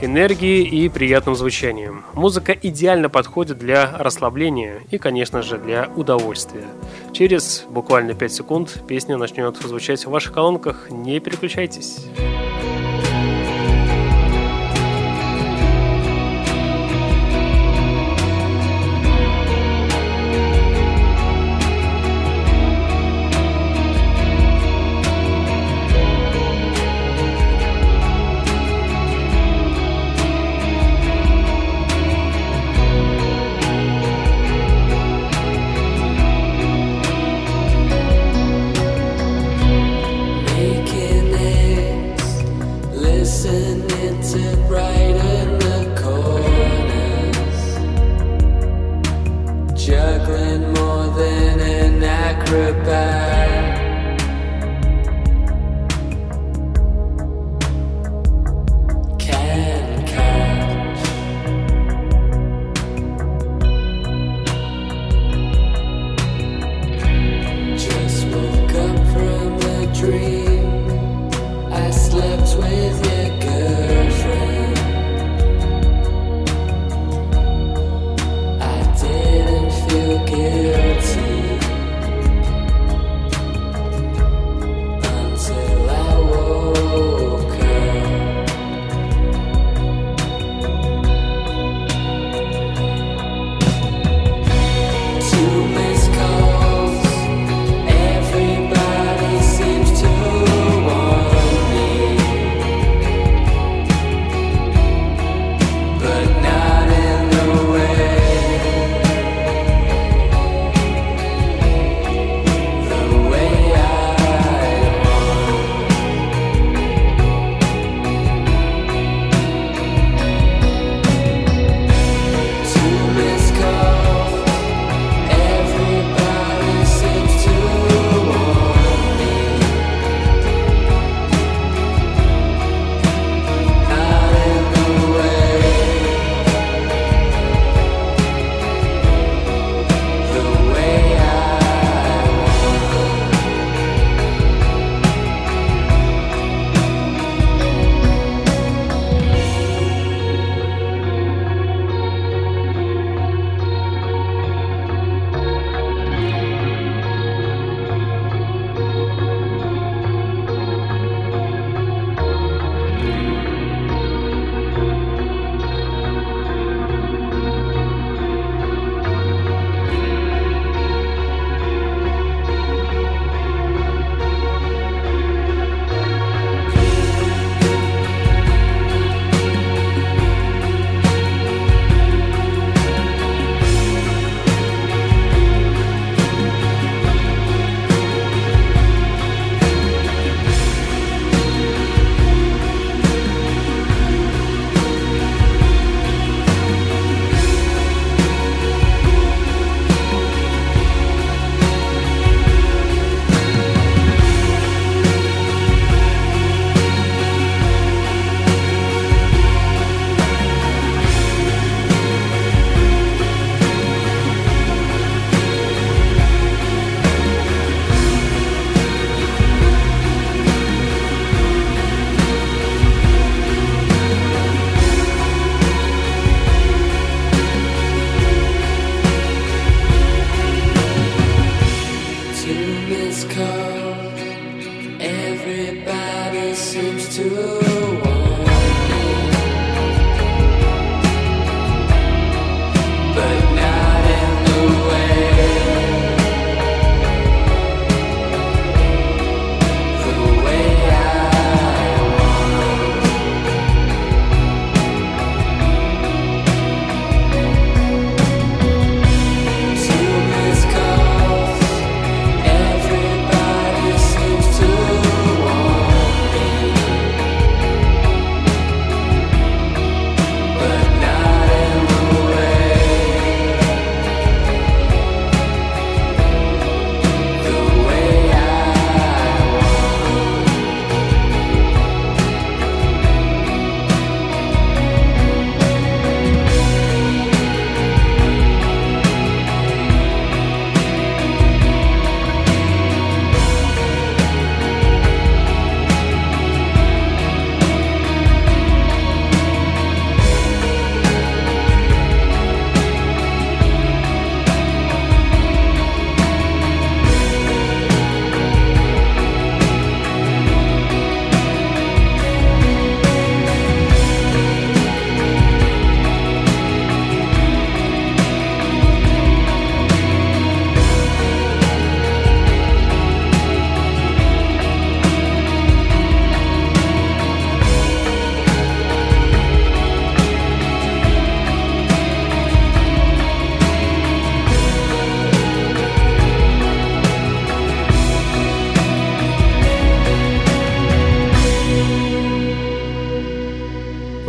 энергии 0.00 0.62
и 0.62 0.88
приятным 0.88 1.34
звучанием. 1.34 2.04
Музыка 2.12 2.52
идеально 2.52 3.08
подходит 3.08 3.58
для 3.58 3.90
расслабления 3.98 4.82
и, 4.88 4.98
конечно 4.98 5.42
же, 5.42 5.58
для 5.58 5.90
удовольствия. 5.96 6.66
Через 7.12 7.64
буквально 7.68 8.14
5 8.14 8.32
секунд 8.32 8.84
песня 8.86 9.16
начнет 9.16 9.56
звучать 9.56 10.06
в 10.06 10.10
ваших 10.10 10.32
колонках. 10.32 10.92
Не 10.92 11.18
переключайтесь. 11.18 12.06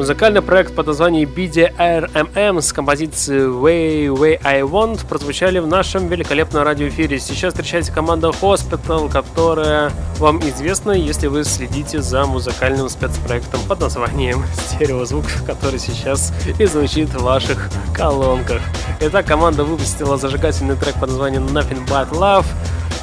Музыкальный 0.06 0.44
проект 0.44 0.76
под 0.76 0.86
названием 0.86 1.28
BDRMM 1.28 2.62
с 2.62 2.72
композицией 2.72 3.48
Way 3.48 4.16
Way 4.16 4.40
I 4.44 4.62
Want 4.62 5.04
прозвучали 5.08 5.58
в 5.58 5.66
нашем 5.66 6.10
великолепном 6.10 6.62
радиоэфире. 6.62 7.18
Сейчас 7.18 7.54
встречается 7.54 7.92
команда 7.92 8.28
Hospital, 8.28 9.12
которая 9.12 9.92
вам 10.20 10.42
известна, 10.42 10.92
если 10.92 11.26
вы 11.26 11.44
следите 11.44 12.04
за 12.04 12.24
музыкальным 12.28 12.88
спецпроектом 12.88 13.60
под 13.68 13.80
названием 13.80 14.44
Стереозвук, 14.68 15.26
который 15.48 15.80
сейчас 15.80 16.32
и 16.60 16.66
звучит 16.66 17.10
в 17.10 17.24
ваших 17.24 17.72
колонках. 17.92 18.62
Итак, 19.02 19.26
команда 19.26 19.64
выпустила 19.64 20.18
зажигательный 20.18 20.76
трек 20.76 21.00
под 21.00 21.10
названием 21.10 21.48
Nothing 21.48 21.84
But 21.88 22.12
Love– 22.12 22.46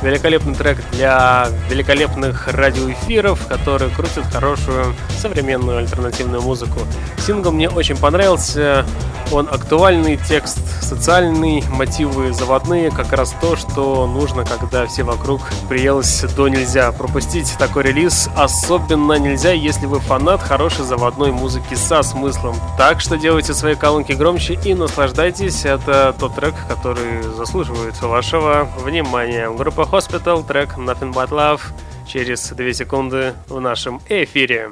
Великолепный 0.02 0.54
трек 0.54 0.78
для 0.90 1.48
великолепных 1.70 2.48
радиоэфиров, 2.48 3.46
которые 3.46 3.90
крутят 3.94 4.24
хорошую 4.32 4.94
современную 5.20 5.78
альтернативную 5.78 6.42
музыку. 6.42 6.80
Сингл 7.18 7.52
мне 7.52 7.68
очень 7.68 7.96
понравился. 7.96 8.84
Он 9.30 9.48
актуальный, 9.50 10.16
текст 10.16 10.58
социальный, 10.82 11.64
мотивы 11.70 12.32
заводные, 12.32 12.90
как 12.90 13.12
раз 13.12 13.34
то, 13.40 13.56
что 13.56 14.06
нужно, 14.06 14.44
когда 14.44 14.86
все 14.86 15.04
вокруг 15.04 15.40
приелось 15.68 16.22
до 16.36 16.48
нельзя. 16.48 16.92
Пропустить 16.92 17.54
такой 17.58 17.84
релиз 17.84 18.28
особенно 18.36 19.14
нельзя, 19.14 19.52
если 19.52 19.86
вы 19.86 20.00
фанат 20.00 20.42
хорошей 20.42 20.84
заводной 20.84 21.32
музыки 21.32 21.74
со 21.74 22.02
смыслом. 22.02 22.56
Так 22.76 23.00
что 23.00 23.16
делайте 23.16 23.54
свои 23.54 23.74
колонки 23.74 24.12
громче 24.12 24.58
и 24.64 24.74
наслаждайтесь. 24.74 25.64
Это 25.64 26.14
тот 26.18 26.34
трек, 26.34 26.54
который 26.68 27.22
заслуживает 27.22 28.00
вашего 28.02 28.68
внимания. 28.78 29.50
Группа 29.50 29.82
Hospital, 29.82 30.46
трек 30.46 30.76
Nothing 30.76 31.14
But 31.14 31.30
Love 31.30 31.60
через 32.06 32.48
2 32.48 32.72
секунды 32.72 33.34
в 33.48 33.60
нашем 33.60 34.00
эфире. 34.08 34.70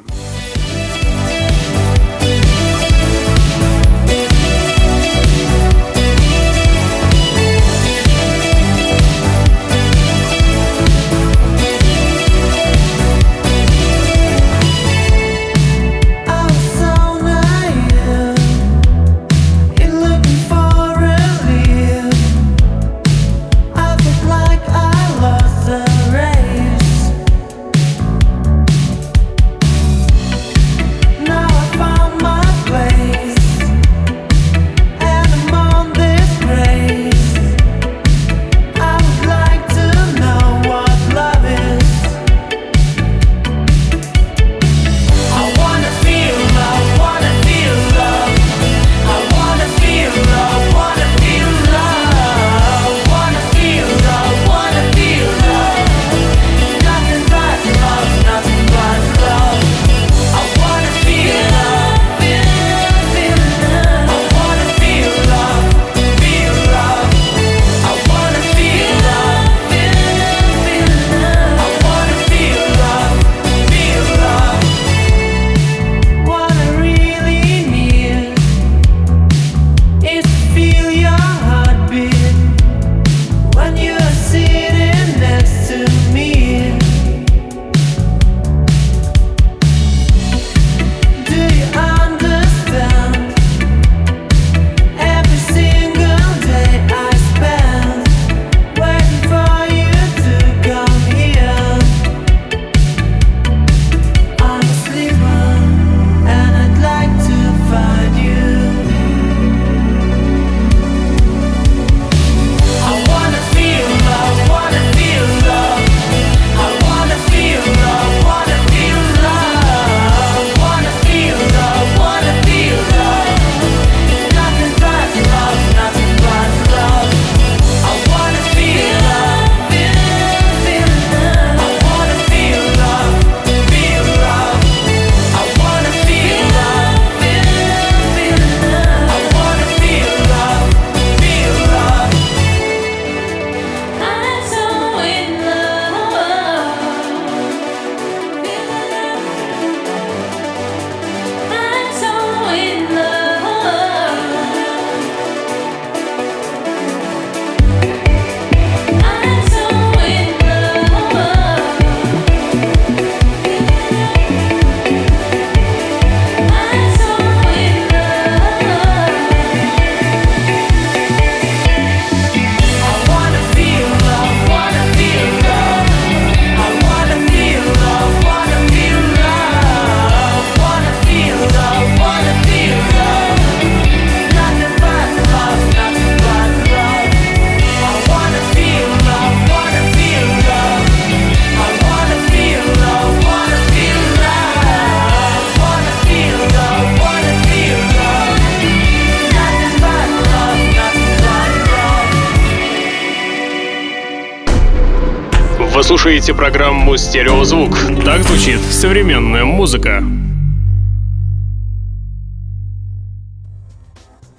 Слушаете 206.31 206.35
программу 206.35 206.97
«Стереозвук». 206.97 207.77
Так 208.05 208.23
звучит 208.23 208.61
современная 208.61 209.45
музыка. 209.45 210.03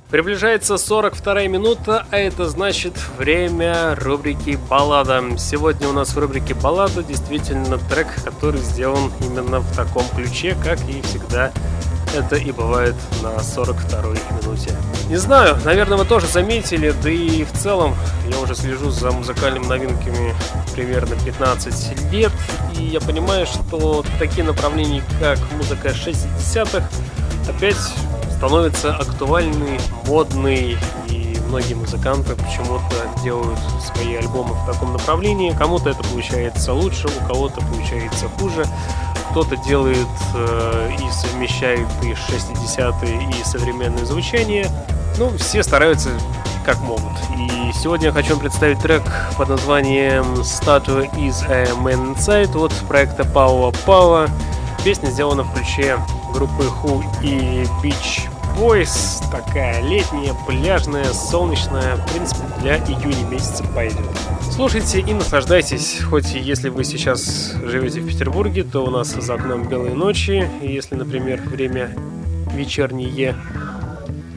Приближается 0.10 0.78
42 0.78 1.48
минута, 1.48 2.06
а 2.12 2.18
это 2.18 2.48
значит 2.50 2.94
время 3.18 3.96
рубрики 3.96 4.58
«Баллада». 4.70 5.22
Сегодня 5.38 5.88
у 5.90 5.94
нас 5.94 6.16
в 6.16 6.20
рубрике 6.20 6.54
«Баллада» 6.54 7.04
действительно 7.04 7.78
трек, 7.78 8.08
который 8.24 8.62
сделан 8.62 9.12
именно 9.22 9.60
в 9.60 9.76
таком 9.76 10.04
ключе, 10.16 10.56
как 10.64 10.80
и 10.90 11.02
всегда 11.02 11.52
это 12.16 12.36
и 12.36 12.52
бывает 12.52 12.96
на 13.22 13.38
42-й 13.38 14.20
минуте. 14.34 14.76
Не 15.10 15.18
знаю, 15.18 15.58
наверное, 15.64 15.98
вы 15.98 16.06
тоже 16.06 16.28
заметили, 16.28 16.94
да 17.04 17.10
и 17.10 17.44
в 17.44 17.52
целом 17.54 17.96
я 18.30 18.40
уже 18.40 18.56
слежу 18.56 18.90
за 18.90 19.12
музыкальными 19.12 19.66
новинками 19.66 20.34
примерно 20.74 21.16
15 21.26 22.12
лет, 22.12 22.32
и 22.78 22.84
я 22.84 23.00
понимаю, 23.00 23.46
что 23.46 24.04
такие 24.20 24.44
направления, 24.44 25.04
как 25.20 25.40
музыка 25.58 25.90
60-х, 25.90 26.88
опять 27.50 27.78
становится 28.38 28.96
актуальный, 28.96 29.80
модный, 30.06 30.78
и 31.08 31.38
многие 31.48 31.74
музыканты 31.74 32.36
почему-то 32.36 33.22
делают 33.24 33.60
свои 33.86 34.16
альбомы 34.16 34.56
в 34.56 34.66
таком 34.66 34.94
направлении. 34.94 35.52
Кому-то 35.52 35.90
это 35.90 36.02
получается 36.04 36.74
лучше, 36.74 37.08
у 37.08 37.28
кого-то 37.28 37.62
получается 37.62 38.28
хуже. 38.40 38.66
Кто-то 39.32 39.56
делает 39.58 40.08
э, 40.36 40.92
и 41.00 41.12
совмещает 41.12 41.88
и 42.04 42.12
60-е, 42.12 43.30
и 43.30 43.44
современное 43.44 44.06
звучание. 44.06 44.68
Ну, 45.18 45.30
все 45.38 45.64
стараются 45.64 46.10
как 46.66 46.80
могут. 46.82 47.14
И 47.38 47.72
сегодня 47.74 48.08
я 48.08 48.12
хочу 48.12 48.32
вам 48.32 48.40
представить 48.40 48.80
трек 48.80 49.04
под 49.38 49.50
названием 49.50 50.26
Statue 50.42 51.10
is 51.16 51.44
a 51.50 51.66
Man 51.82 52.16
Inside 52.16 52.58
от 52.58 52.74
проекта 52.88 53.24
Power 53.24 53.76
Power. 53.86 54.30
Песня 54.84 55.10
сделана 55.10 55.44
в 55.44 55.54
ключе 55.54 55.98
группы 56.34 56.64
Who 56.84 57.04
и 57.24 57.66
Beach 57.82 58.30
Boys. 58.62 59.24
Такая 59.32 59.82
летняя, 59.82 60.36
пляжная, 60.48 61.12
солнечная. 61.14 61.96
В 61.96 62.12
принципе, 62.12 62.42
для 62.60 62.78
июня 62.78 63.28
месяца 63.28 63.64
пойдет. 63.74 64.06
Слушайте 64.52 65.00
и 65.00 65.14
наслаждайтесь. 65.16 66.00
Хоть 66.04 66.36
если 66.36 66.70
вы 66.70 66.84
сейчас 66.84 67.56
живете 67.66 68.02
в 68.02 68.08
Петербурге, 68.08 68.64
то 68.64 68.86
у 68.86 68.92
нас 68.92 69.08
за 69.08 69.34
окном 69.34 69.68
белые 69.68 69.96
ночи. 69.96 70.48
Если, 70.62 70.94
например, 70.94 71.42
время 71.42 71.90
вечернее, 72.54 73.36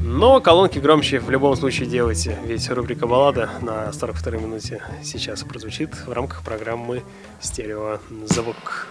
но 0.00 0.40
колонки 0.40 0.78
громче 0.78 1.18
в 1.18 1.28
любом 1.28 1.54
случае 1.54 1.86
делайте, 1.86 2.38
ведь 2.46 2.66
рубрика 2.70 3.06
«Баллада» 3.06 3.50
на 3.60 3.92
42 3.92 4.38
минуте 4.38 4.82
сейчас 5.02 5.42
прозвучит 5.42 5.94
в 6.06 6.12
рамках 6.12 6.42
программы 6.42 7.02
«Стереозвук». 7.42 8.00
Звук. 8.26 8.86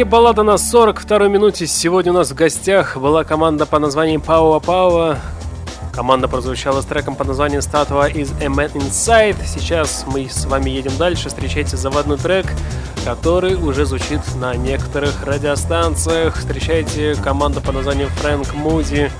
Рубрике 0.00 0.04
«Баллада» 0.04 0.42
на 0.42 0.52
42-й 0.52 1.28
минуте. 1.28 1.66
Сегодня 1.66 2.12
у 2.12 2.14
нас 2.14 2.30
в 2.30 2.34
гостях 2.34 2.96
была 2.96 3.22
команда 3.24 3.66
по 3.66 3.78
названием 3.78 4.20
Пауа 4.22 4.58
Пауа. 4.58 5.18
Команда 5.92 6.26
прозвучала 6.26 6.80
с 6.80 6.86
треком 6.86 7.16
под 7.16 7.28
названием 7.28 7.60
«Статуа 7.60 8.06
из 8.06 8.30
A 8.40 8.46
Man 8.46 8.72
Inside». 8.72 9.36
Сейчас 9.44 10.04
мы 10.06 10.26
с 10.30 10.46
вами 10.46 10.70
едем 10.70 10.96
дальше. 10.96 11.28
Встречайте 11.28 11.76
заводной 11.76 12.16
трек, 12.16 12.46
который 13.04 13.56
уже 13.56 13.84
звучит 13.84 14.20
на 14.36 14.54
некоторых 14.54 15.22
радиостанциях. 15.24 16.36
Встречайте 16.36 17.14
команду 17.16 17.60
под 17.60 17.74
названием 17.74 18.08
Фрэнк 18.08 18.54
Муди. 18.54 19.10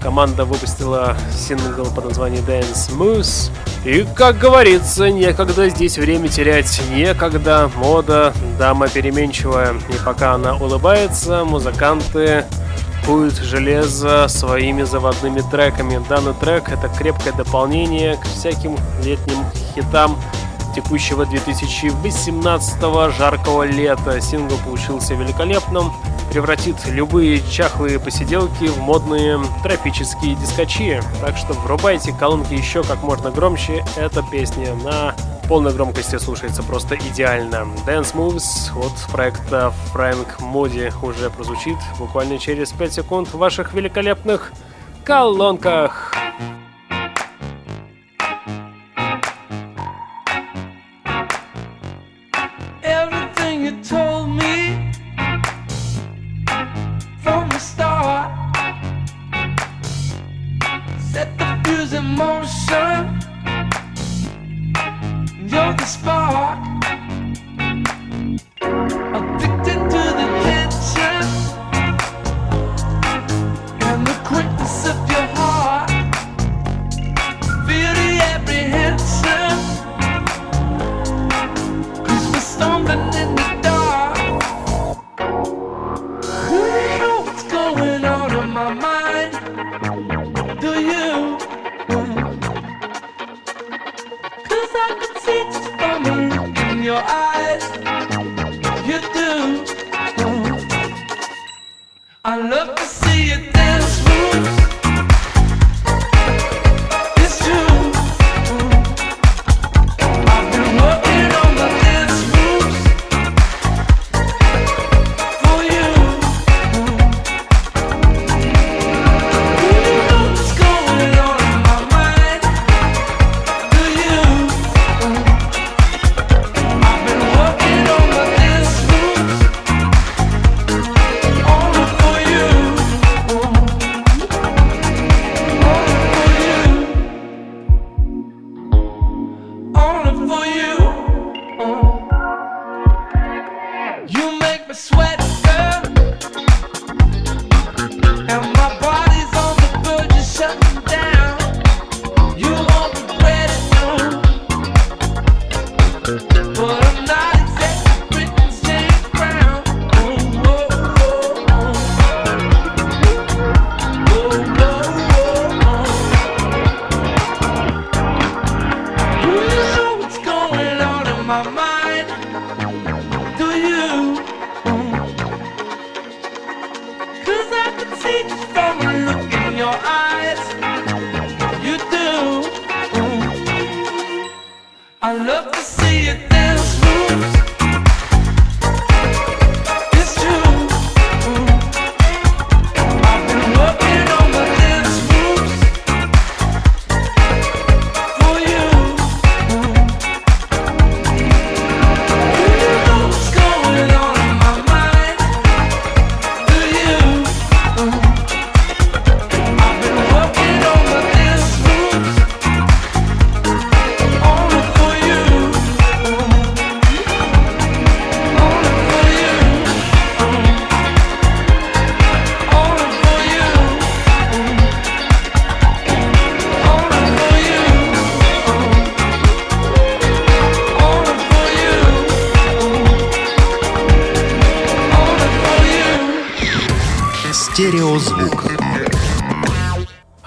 Команда 0.00 0.44
выпустила 0.44 1.16
сингл 1.36 1.86
под 1.94 2.06
названием 2.06 2.44
Dance 2.44 2.90
Moose. 2.96 3.50
И, 3.84 4.06
как 4.14 4.38
говорится, 4.38 5.10
некогда 5.10 5.68
здесь 5.68 5.98
время 5.98 6.28
терять, 6.28 6.80
некогда. 6.90 7.70
Мода, 7.76 8.32
дама 8.58 8.88
переменчивая. 8.88 9.74
И 9.88 10.04
пока 10.04 10.34
она 10.34 10.56
улыбается, 10.56 11.44
музыканты 11.44 12.44
куют 13.06 13.36
железо 13.36 14.28
своими 14.28 14.82
заводными 14.82 15.42
треками. 15.50 16.00
Данный 16.08 16.34
трек— 16.34 16.68
это 16.70 16.88
крепкое 16.88 17.32
дополнение 17.32 18.16
к 18.16 18.24
всяким 18.24 18.76
летним 19.02 19.38
хитам 19.74 20.18
текущего 20.74 21.26
2018 21.26 22.80
жаркого 23.16 23.62
лета. 23.64 24.20
Сингл 24.20 24.56
получился 24.64 25.14
великолепным. 25.14 25.92
превратит 26.30 26.76
любые 26.86 27.42
чахлые 27.50 27.98
посиделки 27.98 28.64
в 28.64 28.78
модные 28.78 29.40
тропические 29.62 30.34
дискочи. 30.34 31.00
Так 31.20 31.36
что 31.36 31.54
врубайте 31.54 32.12
колонки 32.12 32.54
еще 32.54 32.82
как 32.82 33.02
можно 33.02 33.30
громче. 33.30 33.84
Эта 33.96 34.22
песня 34.22 34.74
на 34.74 35.14
полной 35.48 35.72
громкости 35.72 36.18
слушается 36.18 36.62
просто 36.62 36.96
идеально. 36.96 37.66
Dance 37.86 38.14
Moves 38.14 38.70
от 38.78 39.10
проекта 39.10 39.72
Frank 39.94 40.38
Moody 40.40 40.92
уже 41.02 41.30
прозвучит 41.30 41.78
буквально 41.98 42.38
через 42.38 42.70
5 42.72 42.92
секунд 42.92 43.28
в 43.28 43.38
ваших 43.38 43.72
великолепных 43.72 44.52
колонках. 45.04 46.12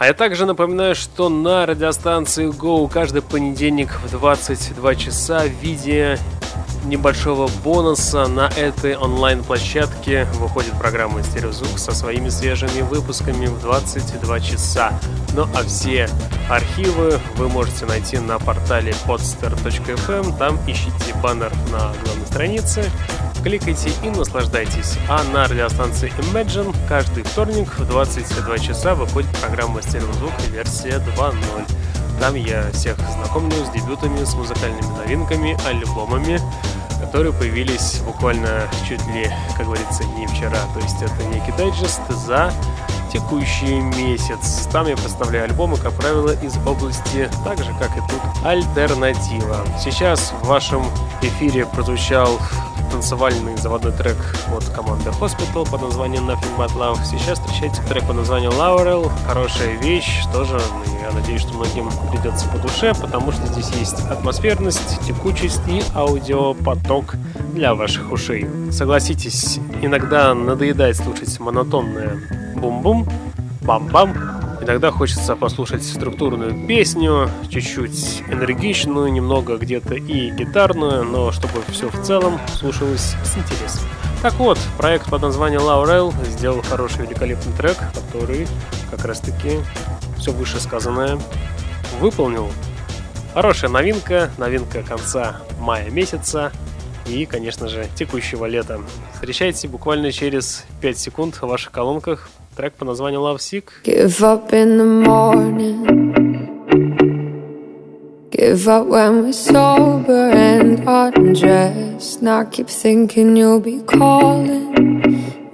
Я 0.07 0.13
также 0.13 0.47
напоминаю, 0.47 0.95
что 0.95 1.29
на 1.29 1.65
радиостанции 1.67 2.49
Go 2.49 2.89
каждый 2.89 3.21
понедельник 3.21 3.99
в 4.03 4.09
22 4.09 4.95
часа 4.95 5.43
в 5.43 5.63
виде 5.63 6.17
небольшого 6.85 7.49
бонуса 7.63 8.27
на 8.27 8.47
этой 8.47 8.95
онлайн-площадке 8.95 10.25
выходит 10.35 10.73
программа 10.77 11.23
«Стереозвук» 11.23 11.77
со 11.79 11.91
своими 11.93 12.29
свежими 12.29 12.81
выпусками 12.81 13.45
в 13.47 13.59
22 13.61 14.39
часа. 14.39 14.93
Ну 15.33 15.47
а 15.55 15.63
все 15.63 16.09
архивы 16.49 17.19
вы 17.35 17.49
можете 17.49 17.85
найти 17.85 18.17
на 18.17 18.39
портале 18.39 18.93
podster.fm, 19.05 20.37
там 20.37 20.59
ищите 20.67 21.13
баннер 21.21 21.51
на 21.71 21.93
главной 22.03 22.25
странице, 22.27 22.83
кликайте 23.43 23.91
и 24.03 24.09
наслаждайтесь. 24.09 24.97
А 25.07 25.23
на 25.23 25.45
радиостанции 25.47 26.11
Imagine 26.17 26.75
каждый 26.87 27.23
вторник 27.23 27.77
в 27.77 27.87
22 27.87 28.59
часа 28.59 28.95
выходит 28.95 29.29
программа 29.37 29.81
«Стереозвук» 29.81 30.33
версия 30.51 31.01
2.0. 31.17 31.80
Там 32.21 32.35
я 32.35 32.69
всех 32.71 32.97
знакомлю 33.15 33.65
с 33.65 33.69
дебютами, 33.71 34.23
с 34.23 34.35
музыкальными 34.35 34.95
новинками, 34.95 35.57
альбомами, 35.67 36.39
которые 36.99 37.33
появились 37.33 37.99
буквально 38.05 38.67
чуть 38.87 39.03
ли, 39.07 39.27
как 39.57 39.65
говорится, 39.65 40.03
не 40.03 40.27
вчера. 40.27 40.59
То 40.75 40.79
есть 40.81 41.01
это 41.01 41.23
некий 41.33 41.51
дайджест 41.57 42.01
за 42.27 42.53
текущий 43.11 43.79
месяц. 43.79 44.67
Там 44.71 44.85
я 44.85 44.95
представляю 44.95 45.45
альбомы, 45.45 45.77
как 45.77 45.93
правило, 45.93 46.31
из 46.43 46.55
области, 46.57 47.27
так 47.43 47.57
же, 47.57 47.73
как 47.79 47.89
и 47.97 48.01
тут, 48.01 48.21
альтернатива. 48.45 49.65
Сейчас 49.83 50.31
в 50.43 50.45
вашем 50.45 50.85
эфире 51.23 51.65
прозвучал 51.65 52.37
танцевальный 52.91 53.57
заводной 53.57 53.91
трек 53.93 54.17
от 54.55 54.65
команды 54.65 55.09
Hospital 55.09 55.69
под 55.69 55.81
названием 55.81 56.29
Nothing 56.29 56.57
But 56.57 56.75
Love. 56.75 56.99
Сейчас 57.05 57.39
встречайте 57.39 57.81
трек 57.83 58.05
под 58.05 58.17
названием 58.17 58.51
Laurel. 58.51 59.09
Хорошая 59.25 59.77
вещь, 59.77 60.23
тоже, 60.33 60.59
ну, 60.85 61.01
я 61.01 61.11
надеюсь, 61.11 61.41
что 61.41 61.53
многим 61.53 61.89
придется 62.11 62.47
по 62.49 62.57
душе, 62.57 62.93
потому 62.93 63.31
что 63.31 63.47
здесь 63.47 63.69
есть 63.79 63.99
атмосферность, 64.09 64.99
текучесть 65.07 65.61
и 65.67 65.81
аудиопоток 65.95 67.15
для 67.53 67.73
ваших 67.73 68.11
ушей. 68.11 68.47
Согласитесь, 68.71 69.59
иногда 69.81 70.33
надоедает 70.33 70.97
слушать 70.97 71.39
монотонное 71.39 72.19
бум-бум, 72.55 73.07
бам-бам, 73.61 74.13
Иногда 74.71 74.89
хочется 74.89 75.35
послушать 75.35 75.83
структурную 75.83 76.65
песню, 76.65 77.29
чуть-чуть 77.49 78.23
энергичную, 78.29 79.11
немного 79.11 79.57
где-то 79.57 79.95
и 79.95 80.31
гитарную, 80.31 81.03
но 81.03 81.33
чтобы 81.33 81.61
все 81.67 81.89
в 81.89 82.01
целом 82.01 82.39
слушалось 82.57 83.15
с 83.25 83.37
интересом. 83.37 83.83
Так 84.21 84.33
вот, 84.35 84.57
проект 84.77 85.09
под 85.09 85.23
названием 85.23 85.59
Laurel 85.63 86.13
сделал 86.25 86.61
хороший 86.61 87.05
великолепный 87.05 87.51
трек, 87.57 87.75
который 87.93 88.47
как 88.89 89.03
раз 89.03 89.19
таки 89.19 89.59
все 90.17 90.31
вышесказанное 90.31 91.19
выполнил. 91.99 92.49
Хорошая 93.33 93.69
новинка, 93.69 94.31
новинка 94.37 94.83
конца 94.83 95.41
мая 95.59 95.89
месяца 95.89 96.53
и, 97.05 97.25
конечно 97.25 97.67
же, 97.67 97.89
текущего 97.95 98.45
лета. 98.45 98.79
Встречайте 99.15 99.67
буквально 99.67 100.13
через 100.13 100.63
5 100.79 100.97
секунд 100.97 101.35
в 101.35 101.41
ваших 101.41 101.73
колонках 101.73 102.29
трек 102.60 102.74
по 102.74 102.84
названию 102.84 103.20
Love 103.20 103.38
Sick. 103.38 103.64
Give 103.84 104.22
up 104.22 104.52
in 104.52 104.78
the 104.78 104.84
morning 104.84 106.06
Give 108.30 108.68
up 108.68 108.86
when 108.86 109.22
we're 109.22 109.32
sober 109.32 110.30
and 110.30 110.80
undressed 110.86 112.22
Now 112.22 112.40
I 112.40 112.44
keep 112.44 112.68
thinking 112.68 113.36
you'll 113.36 113.60
be 113.60 113.80
calling 113.82 114.72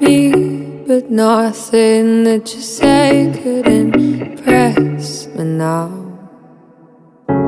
me 0.00 0.84
But 0.86 1.10
nothing 1.10 2.24
that 2.24 2.54
you 2.54 2.60
say 2.60 3.32
could 3.42 3.68
impress 3.68 5.26
me 5.28 5.44
now 5.44 5.90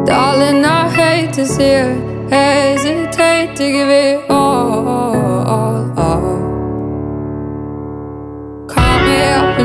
Darling, 0.04 0.64
I 0.64 0.88
hate 0.90 1.32
to 1.34 1.46
see 1.46 1.72
you 1.72 2.14
hesitate 2.28 3.56
to 3.56 3.72
give 3.72 3.88
it 3.88 4.30
all, 4.30 4.88
all. 4.88 5.94
Call 5.94 6.47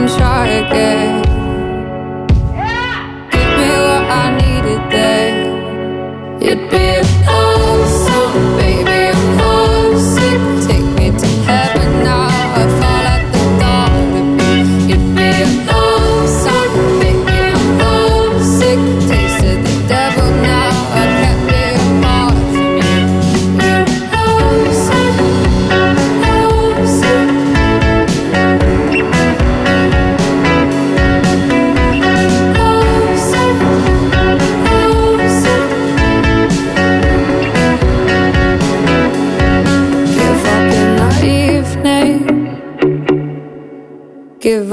And 0.04 0.18
try 0.18 0.46
again 0.46 1.22
Give 3.30 3.50
me 3.58 3.70
what 3.86 4.04
I 4.22 4.24
needed 4.40 4.82
there 4.92 5.44
You'd 6.40 6.70
be 6.70 7.53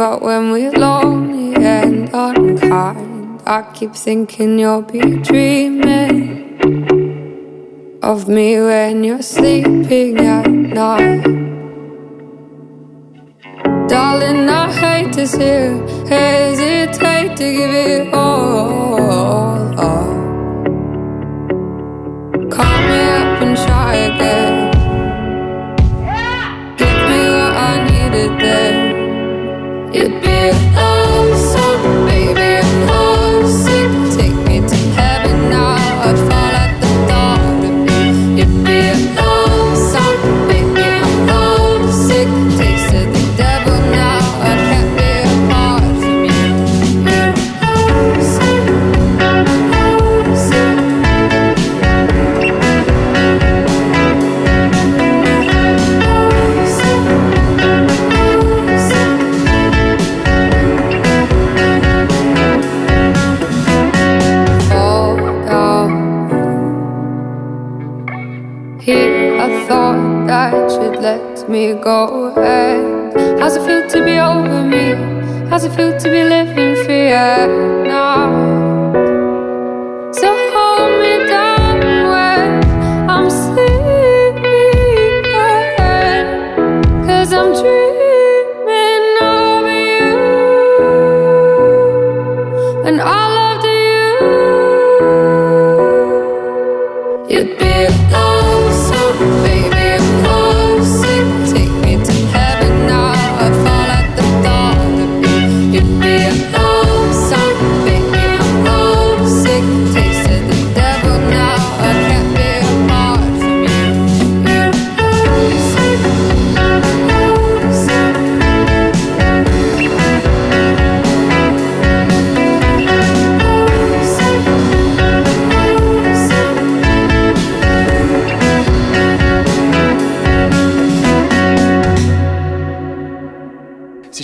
But 0.02 0.24
when 0.24 0.52
we're 0.52 0.72
lonely 0.72 1.54
and 1.64 2.10
unkind, 2.12 3.40
I 3.46 3.62
keep 3.72 3.94
thinking 3.94 4.58
you'll 4.58 4.82
be 4.82 5.18
dreaming 5.18 6.58
of 8.02 8.28
me 8.28 8.60
when 8.60 9.04
you're 9.04 9.22
sleeping 9.22 10.18
at 10.18 10.50
night. 10.50 11.24
Darling, 13.88 14.50
I 14.50 14.72
hate 14.74 15.14
to 15.14 15.28
see 15.28 15.44
you 15.44 15.86
hesitate 16.10 17.38
to 17.38 17.48
give 17.58 17.70
it 17.70 18.12
all. 18.12 19.80
all. 19.80 20.14
Call 22.50 22.78
me 22.90 23.02
up 23.20 23.42
and 23.44 23.56
try 23.56 23.94
again. 24.10 24.72
Give 26.76 27.00
me 27.10 27.22
what 27.38 27.54
I 27.70 27.74
needed 27.88 28.32
there. 28.42 28.81
You'd 29.94 30.22
be 30.22 30.91
me 71.52 71.74
go 71.74 72.28
ahead. 72.28 73.40
How's 73.40 73.58
it 73.58 73.66
feel 73.66 73.90
to 73.90 74.06
be 74.06 74.18
over 74.18 74.64
me? 74.64 74.94
How's 75.50 75.66
it 75.66 75.76
feel 75.76 75.98
to 76.00 76.10
be 76.10 76.24
living 76.24 76.76
free 76.86 77.12
at 77.12 78.71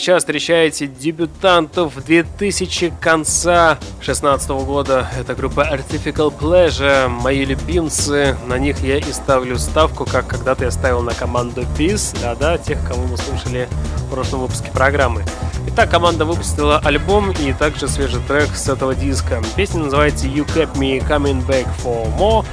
сейчас 0.08 0.24
встречаете 0.24 0.88
дебютантов 0.88 2.02
2000 2.06 2.94
конца 3.02 3.78
16 4.00 4.50
года. 4.52 5.06
Это 5.20 5.36
группа 5.36 5.68
Artificial 5.70 6.34
Pleasure, 6.34 7.10
мои 7.10 7.44
любимцы. 7.44 8.38
На 8.48 8.58
них 8.58 8.80
я 8.80 9.00
и 9.00 9.12
ставлю 9.12 9.58
ставку, 9.58 10.06
как 10.06 10.26
когда-то 10.28 10.64
я 10.64 10.72
ставил 10.72 11.02
на 11.02 11.14
команду 11.14 11.66
Peace. 11.78 12.18
Да-да, 12.22 12.58
тех, 12.58 12.80
кого 12.88 13.06
мы 13.06 13.18
слушали 13.18 13.68
в 13.98 14.10
прошлом 14.10 14.44
выпуске 14.44 14.72
программы. 14.72 15.26
Итак, 15.68 15.92
команда 15.92 16.24
выпустила 16.24 16.80
альбом 16.80 17.32
и 17.32 17.52
также 17.52 17.90
свежий 17.90 18.22
трек 18.30 18.56
с 18.56 18.70
этого 18.70 18.96
диска. 18.96 19.44
Песня 19.58 19.84
называется 19.84 20.28
You 20.28 20.48
Kept 20.56 20.78
Me 20.78 21.06
Coming 21.06 21.46
Back 21.46 21.68
For 21.84 22.08
More. 22.18 22.46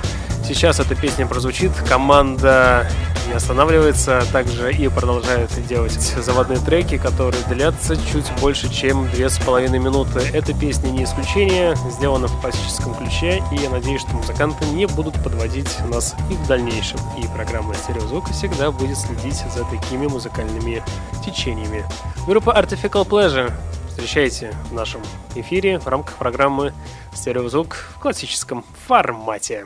Сейчас 0.47 0.78
эта 0.78 0.95
песня 0.95 1.26
прозвучит. 1.26 1.72
Команда 1.88 2.86
не 3.26 3.32
останавливается, 3.32 4.22
также 4.30 4.72
и 4.74 4.88
продолжает 4.88 5.51
делать 5.66 5.92
заводные 5.92 6.59
треки, 6.59 6.99
которые 6.99 7.42
длятся 7.45 7.97
чуть 8.12 8.30
больше, 8.40 8.70
чем 8.70 9.09
две 9.11 9.30
с 9.30 9.38
половиной 9.38 9.78
минуты. 9.78 10.20
Эта 10.34 10.53
песня 10.53 10.90
не 10.90 11.05
исключение, 11.05 11.74
сделана 11.90 12.28
в 12.28 12.40
классическом 12.42 12.95
ключе, 12.95 13.42
и 13.53 13.57
я 13.57 13.70
надеюсь, 13.70 14.03
что 14.03 14.11
музыканты 14.11 14.66
не 14.66 14.84
будут 14.86 15.14
подводить 15.24 15.78
нас 15.88 16.14
и 16.30 16.34
в 16.34 16.47
дальнейшем. 16.47 17.01
И 17.18 17.26
программа 17.34 17.74
«Стереозвук» 17.74 18.30
всегда 18.30 18.70
будет 18.70 18.99
следить 18.99 19.42
за 19.55 19.64
такими 19.64 20.07
музыкальными 20.07 20.82
течениями. 21.24 21.86
Группа 22.26 22.51
Artificial 22.51 23.09
Pleasure 23.09 23.51
встречайте 23.88 24.55
в 24.70 24.74
нашем 24.74 25.01
эфире 25.34 25.78
в 25.78 25.86
рамках 25.86 26.16
программы 26.16 26.74
«Стереозвук» 27.14 27.76
в 27.97 28.01
классическом 28.01 28.62
формате. 28.86 29.64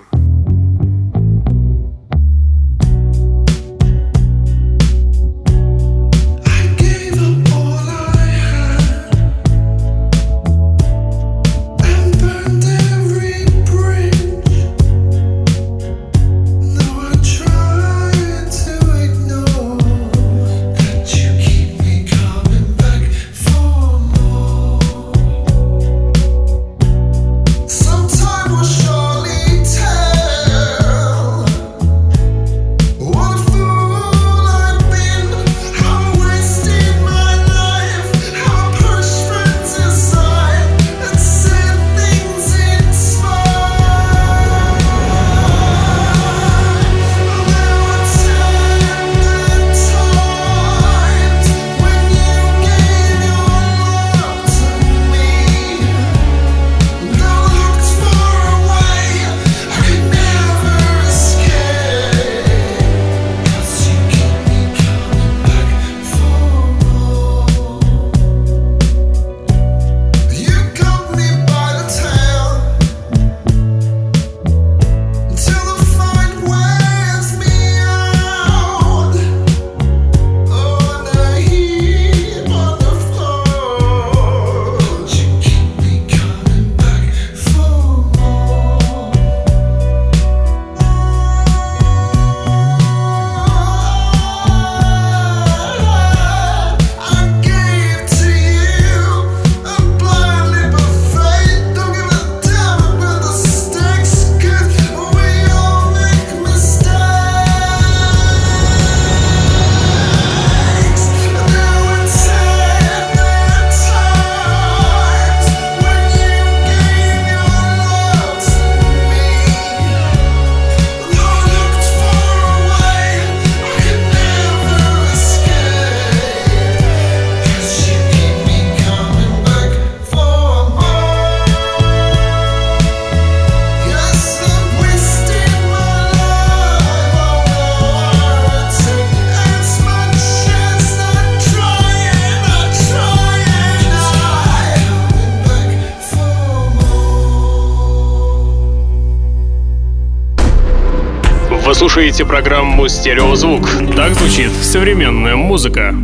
Вы 151.68 151.74
слушаете 151.74 152.24
программу 152.24 152.88
«Стереозвук». 152.88 153.68
Так 153.94 154.14
звучит 154.14 154.50
современная 154.52 155.36
музыка. 155.36 155.94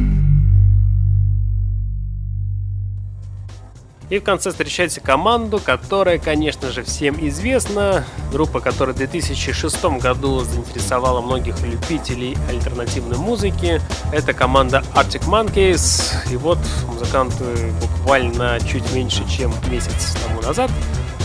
И 4.11 4.19
в 4.19 4.23
конце 4.23 4.51
встречайте 4.51 5.01
команду, 5.01 5.59
которая, 5.65 6.19
конечно 6.19 6.71
же, 6.71 6.83
всем 6.83 7.17
известна. 7.29 8.05
Группа, 8.31 8.61
которая 8.61 8.95
в 8.95 8.99
2006 8.99 9.83
году 10.03 10.41
заинтересовала 10.41 11.23
многих 11.23 11.59
любителей 11.63 12.37
альтернативной 12.51 13.17
музыки. 13.17 13.81
Это 14.13 14.35
команда 14.35 14.85
Arctic 14.95 15.27
Monkeys. 15.27 16.13
И 16.31 16.37
вот 16.37 16.59
музыканты 16.89 17.73
буквально 17.81 18.59
чуть 18.71 18.93
меньше, 18.93 19.27
чем 19.35 19.51
месяц 19.71 20.15
тому 20.23 20.43
назад 20.43 20.71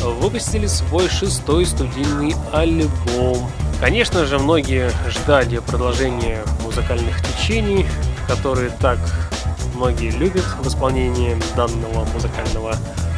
выпустили 0.01 0.67
свой 0.67 1.09
шестой 1.09 1.65
студийный 1.65 2.33
альбом. 2.53 3.49
Конечно 3.79 4.25
же, 4.25 4.39
многие 4.39 4.91
ждали 5.07 5.59
продолжения 5.59 6.43
музыкальных 6.63 7.21
течений, 7.21 7.85
которые 8.27 8.71
так 8.71 8.99
многие 9.73 10.11
любят 10.11 10.43
в 10.61 10.67
исполнении 10.67 11.37
данного 11.55 12.03
музыкального 12.13 12.75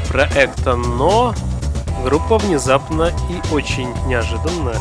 проекта, 0.07 0.75
но 0.75 1.33
группа 2.03 2.37
внезапно 2.37 3.11
и 3.29 3.53
очень 3.53 3.89
неожиданно 4.05 4.75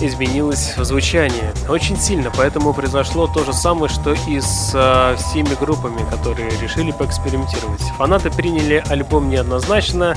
изменилось 0.00 0.74
звучание 0.76 1.52
очень 1.68 1.96
сильно, 1.96 2.30
поэтому 2.36 2.72
произошло 2.72 3.26
то 3.26 3.44
же 3.44 3.52
самое, 3.52 3.88
что 3.88 4.14
и 4.26 4.40
с 4.40 4.72
э, 4.74 5.16
всеми 5.16 5.54
группами, 5.60 6.08
которые 6.10 6.50
решили 6.60 6.90
поэкспериментировать. 6.90 7.82
Фанаты 7.98 8.30
приняли 8.30 8.82
альбом 8.88 9.28
неоднозначно, 9.28 10.14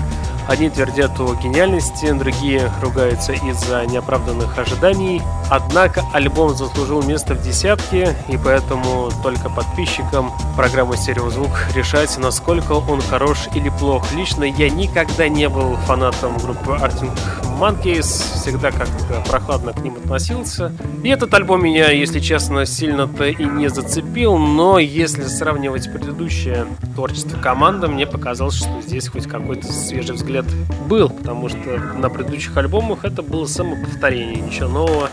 Одни 0.47 0.69
твердят 0.69 1.19
о 1.19 1.35
гениальности, 1.35 2.09
другие 2.13 2.71
ругаются 2.81 3.33
из-за 3.33 3.85
неоправданных 3.85 4.57
ожиданий. 4.57 5.21
Однако 5.49 6.03
альбом 6.13 6.55
заслужил 6.55 7.03
место 7.03 7.33
в 7.33 7.41
десятке, 7.41 8.15
и 8.29 8.37
поэтому 8.37 9.11
только 9.23 9.49
подписчикам 9.49 10.31
программы 10.55 10.95
«Стереозвук» 10.95 11.51
решать, 11.75 12.17
насколько 12.17 12.71
он 12.71 13.01
хорош 13.01 13.49
или 13.55 13.67
плох. 13.67 14.09
Лично 14.13 14.45
я 14.45 14.69
никогда 14.69 15.27
не 15.27 15.49
был 15.49 15.75
фанатом 15.85 16.37
группы 16.37 16.71
Arctic 16.71 17.11
Monkeys, 17.59 18.05
всегда 18.39 18.71
как-то 18.71 19.21
прохладно 19.27 19.66
к 19.73 19.79
ним 19.79 19.95
относился. 19.95 20.71
И 21.03 21.09
этот 21.09 21.33
альбом 21.33 21.63
меня, 21.63 21.91
если 21.91 22.19
честно, 22.19 22.65
сильно-то 22.65 23.25
и 23.25 23.45
не 23.45 23.69
зацепил, 23.69 24.37
но 24.37 24.79
если 24.79 25.23
сравнивать 25.23 25.91
предыдущее 25.91 26.65
творчество 26.95 27.37
команды, 27.37 27.87
мне 27.87 28.05
показалось, 28.07 28.55
что 28.55 28.81
здесь 28.81 29.07
хоть 29.07 29.27
какой-то 29.27 29.71
свежий 29.71 30.15
взгляд 30.15 30.45
был, 30.87 31.09
потому 31.09 31.49
что 31.49 31.77
на 31.97 32.09
предыдущих 32.09 32.55
альбомах 32.57 33.05
это 33.05 33.21
было 33.21 33.45
самоповторение, 33.45 34.41
ничего 34.41 34.69
нового 34.69 35.09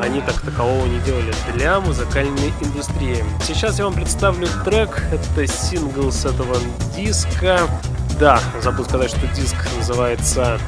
они 0.00 0.20
как 0.20 0.40
такового 0.40 0.86
не 0.86 0.98
делали 1.00 1.32
для 1.54 1.80
музыкальной 1.80 2.52
индустрии. 2.60 3.24
Сейчас 3.46 3.78
я 3.78 3.84
вам 3.84 3.94
представлю 3.94 4.46
трек, 4.64 5.02
это 5.10 5.46
сингл 5.46 6.10
с 6.10 6.24
этого 6.24 6.56
диска. 6.96 7.60
Да, 8.18 8.40
забыл 8.62 8.84
сказать, 8.84 9.10
что 9.10 9.26
диск 9.28 9.56
называется 9.76 10.58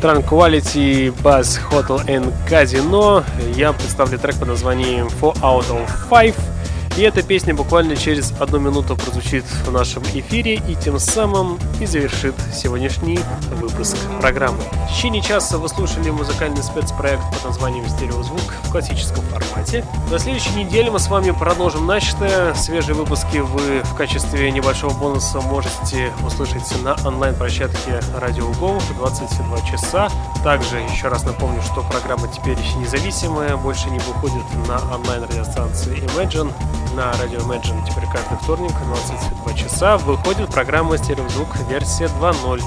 Tranquility 0.00 1.10
Bass 1.22 1.58
Hotel 1.70 2.00
and 2.06 2.32
Casino. 2.48 3.24
Я 3.56 3.72
представлю 3.72 4.18
трек 4.18 4.36
под 4.36 4.48
названием 4.48 5.08
Four 5.20 5.34
Out 5.42 5.66
of 5.70 5.90
Five. 6.10 6.55
И 6.96 7.02
эта 7.02 7.22
песня 7.22 7.54
буквально 7.54 7.94
через 7.94 8.32
одну 8.40 8.58
минуту 8.58 8.96
прозвучит 8.96 9.44
в 9.66 9.70
нашем 9.70 10.02
эфире 10.14 10.54
и 10.54 10.74
тем 10.76 10.98
самым 10.98 11.58
и 11.78 11.84
завершит 11.84 12.34
сегодняшний 12.54 13.18
выпуск 13.60 13.98
программы. 14.18 14.62
В 14.88 14.94
течение 14.96 15.20
часа 15.20 15.58
вы 15.58 15.68
слушали 15.68 16.08
музыкальный 16.08 16.62
спецпроект 16.62 17.22
под 17.34 17.44
названием 17.44 17.86
«Стереозвук» 17.86 18.40
в 18.64 18.72
классическом 18.72 19.22
формате. 19.24 19.84
На 20.10 20.18
следующей 20.18 20.54
неделе 20.54 20.90
мы 20.90 20.98
с 20.98 21.08
вами 21.08 21.32
продолжим 21.32 21.86
начатое. 21.86 22.54
Свежие 22.54 22.94
выпуски 22.94 23.38
вы 23.38 23.82
в 23.82 23.94
качестве 23.94 24.50
небольшого 24.50 24.94
бонуса 24.94 25.42
можете 25.42 26.10
услышать 26.24 26.82
на 26.82 26.96
онлайн-площадке 27.06 28.00
Радио 28.18 28.50
Go 28.52 28.80
в 28.80 28.96
22 28.96 29.60
часа. 29.70 30.08
Также 30.42 30.78
еще 30.78 31.08
раз 31.08 31.24
напомню, 31.24 31.60
что 31.60 31.82
программа 31.82 32.26
теперь 32.28 32.56
независимая, 32.78 33.58
больше 33.58 33.90
не 33.90 33.98
выходит 33.98 34.44
на 34.66 34.78
онлайн-радиостанции 34.94 35.98
Imagine 36.14 36.50
на 36.96 37.12
радио 37.12 37.40
Imagine 37.40 37.86
теперь 37.86 38.08
каждый 38.10 38.38
вторник 38.38 38.70
в 38.70 38.86
22 38.86 39.52
часа 39.52 39.98
выходит 39.98 40.48
программа 40.48 40.96
«Стереозвук» 40.96 41.48
версия 41.68 42.06
2.0. 42.06 42.62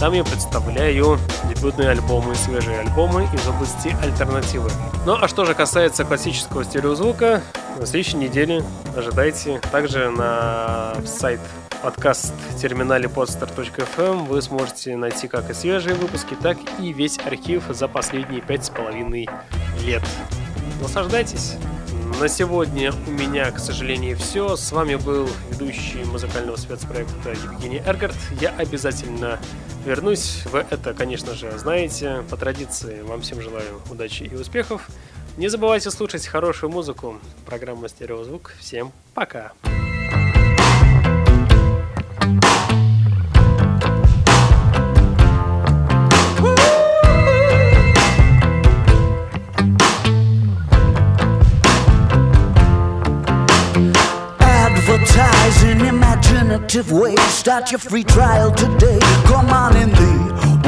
Там 0.00 0.14
я 0.14 0.24
представляю 0.24 1.18
дебютные 1.50 1.90
альбомы, 1.90 2.34
свежие 2.34 2.80
альбомы 2.80 3.28
из 3.34 3.46
области 3.46 3.94
альтернативы. 4.02 4.70
Ну 5.04 5.18
а 5.20 5.28
что 5.28 5.44
же 5.44 5.54
касается 5.54 6.04
классического 6.04 6.64
стереозвука, 6.64 7.42
на 7.78 7.84
следующей 7.84 8.16
неделе 8.16 8.64
ожидайте 8.96 9.60
также 9.70 10.08
на 10.08 10.94
сайт 11.04 11.40
подкаст 11.82 12.32
терминале 12.58 13.06
podster.fm 13.08 14.26
вы 14.26 14.40
сможете 14.40 14.96
найти 14.96 15.28
как 15.28 15.50
и 15.50 15.52
свежие 15.52 15.94
выпуски, 15.94 16.34
так 16.40 16.56
и 16.80 16.90
весь 16.94 17.18
архив 17.18 17.64
за 17.68 17.86
последние 17.86 18.40
пять 18.40 18.64
с 18.64 18.70
половиной 18.70 19.28
лет. 19.84 20.02
Наслаждайтесь! 20.80 21.58
На 22.20 22.28
сегодня 22.28 22.92
у 23.06 23.10
меня, 23.10 23.50
к 23.50 23.58
сожалению, 23.58 24.16
все. 24.16 24.56
С 24.56 24.70
вами 24.72 24.94
был 24.94 25.28
ведущий 25.50 26.04
музыкального 26.04 26.56
спецпроекта 26.56 27.30
Евгений 27.30 27.82
Эргард. 27.84 28.14
Я 28.40 28.50
обязательно 28.50 29.40
вернусь. 29.84 30.44
Вы 30.46 30.64
это, 30.70 30.94
конечно 30.94 31.34
же, 31.34 31.50
знаете. 31.58 32.24
По 32.30 32.36
традиции 32.36 33.02
вам 33.02 33.20
всем 33.22 33.42
желаю 33.42 33.82
удачи 33.90 34.22
и 34.22 34.34
успехов. 34.34 34.88
Не 35.36 35.48
забывайте 35.48 35.90
слушать 35.90 36.26
хорошую 36.26 36.70
музыку. 36.70 37.18
Программа 37.44 37.88
«Стереозвук». 37.88 38.54
Всем 38.60 38.92
пока! 39.14 39.52
Imaginative 56.74 56.92
way. 56.92 57.16
Start 57.28 57.70
your 57.70 57.78
free 57.78 58.04
trial 58.04 58.50
today. 58.50 58.98
Come 59.26 59.50
on 59.50 59.76
in 59.76 59.90
the 59.90 60.14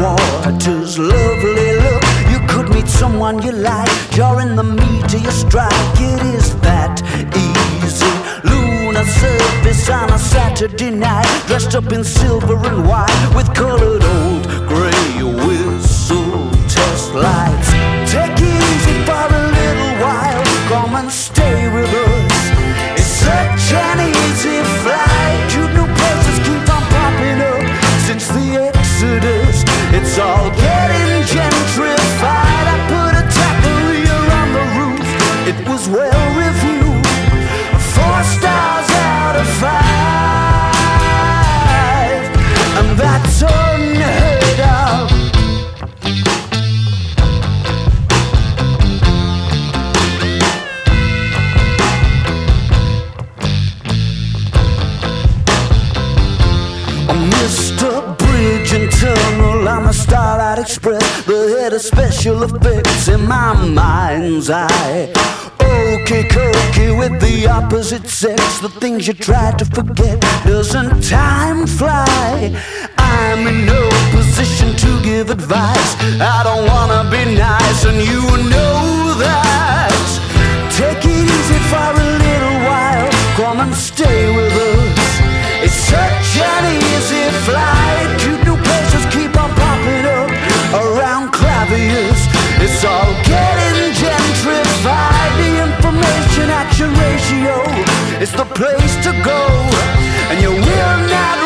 water's 0.01 0.99
lovely 0.99 1.73
look. 1.81 2.03
You 2.31 2.41
could 2.49 2.69
meet 2.75 2.89
someone 2.89 3.43
you 3.43 3.53
like. 3.53 3.91
You're 4.17 4.41
in 4.41 4.57
the 4.57 4.63
meat 4.63 5.15
of 5.15 5.23
your 5.23 5.33
strike. 5.33 5.73
It 5.99 6.23
is 6.35 6.55
that 6.61 7.03
easy. 7.35 8.13
Lunar 8.49 9.05
surface 9.05 9.89
on 9.91 10.13
a 10.13 10.19
Saturday 10.19 10.91
night. 10.91 11.27
Dressed 11.47 11.75
up 11.75 11.93
in 11.93 12.05
silver 12.05 12.57
and 12.57 12.87
white 12.87 13.33
with 13.35 13.53
colored 13.55 14.05
old 14.05 14.45
gray 14.69 15.23
whistle 15.23 16.51
test 16.69 17.15
lights. 17.15 17.71
Take 18.13 18.39
it 18.39 18.63
easy 18.73 18.97
for 19.05 19.27
a 19.35 19.43
little 19.59 19.95
while. 20.05 20.45
Come 20.69 20.97
and 20.97 21.11
stay 21.11 21.69
with 21.75 21.95
us. 21.95 22.06
All 30.19 30.66
of 61.77 61.83
special 61.83 62.43
effects 62.43 63.09
in 63.09 63.21
my 63.29 63.53
mind's 63.53 64.49
eye. 64.49 65.13
Okay, 65.61 66.25
cookie 66.25 66.93
with 66.97 67.21
the 67.21 67.47
opposite 67.49 68.09
sex, 68.09 68.61
the 68.61 68.71
things 68.81 69.07
you 69.07 69.13
try 69.13 69.53
to 69.59 69.65
forget. 69.67 70.19
Doesn't 70.45 71.03
time 71.05 71.67
fly? 71.67 72.57
I'm 72.97 73.47
in 73.47 73.67
no 73.67 73.83
position 74.11 74.75
to 74.85 75.03
give 75.03 75.29
advice. 75.29 75.91
I 76.35 76.41
don't 76.49 76.67
wanna 76.67 77.11
be 77.11 77.23
nice, 77.37 77.85
and 77.85 77.99
you 78.11 78.23
know 78.53 79.15
that. 79.25 79.93
Take 80.79 81.05
it 81.05 81.25
easy 81.37 81.61
for 81.71 81.91
a 82.05 82.09
little 82.27 82.59
while, 82.69 83.11
come 83.37 83.61
and 83.61 83.75
stay 83.75 84.35
with 84.35 84.55
us. 84.73 85.13
It's 85.65 85.79
such 85.93 86.29
an 86.53 86.65
easy 86.89 87.25
flight. 87.45 88.09
Cute 88.21 88.45
new 88.47 88.56
It's 98.29 98.35
the 98.35 98.45
place 98.45 98.97
to 99.05 99.13
go, 99.23 99.39
and 100.31 100.43
you 100.43 100.51
will 100.51 100.99
not 101.09 101.46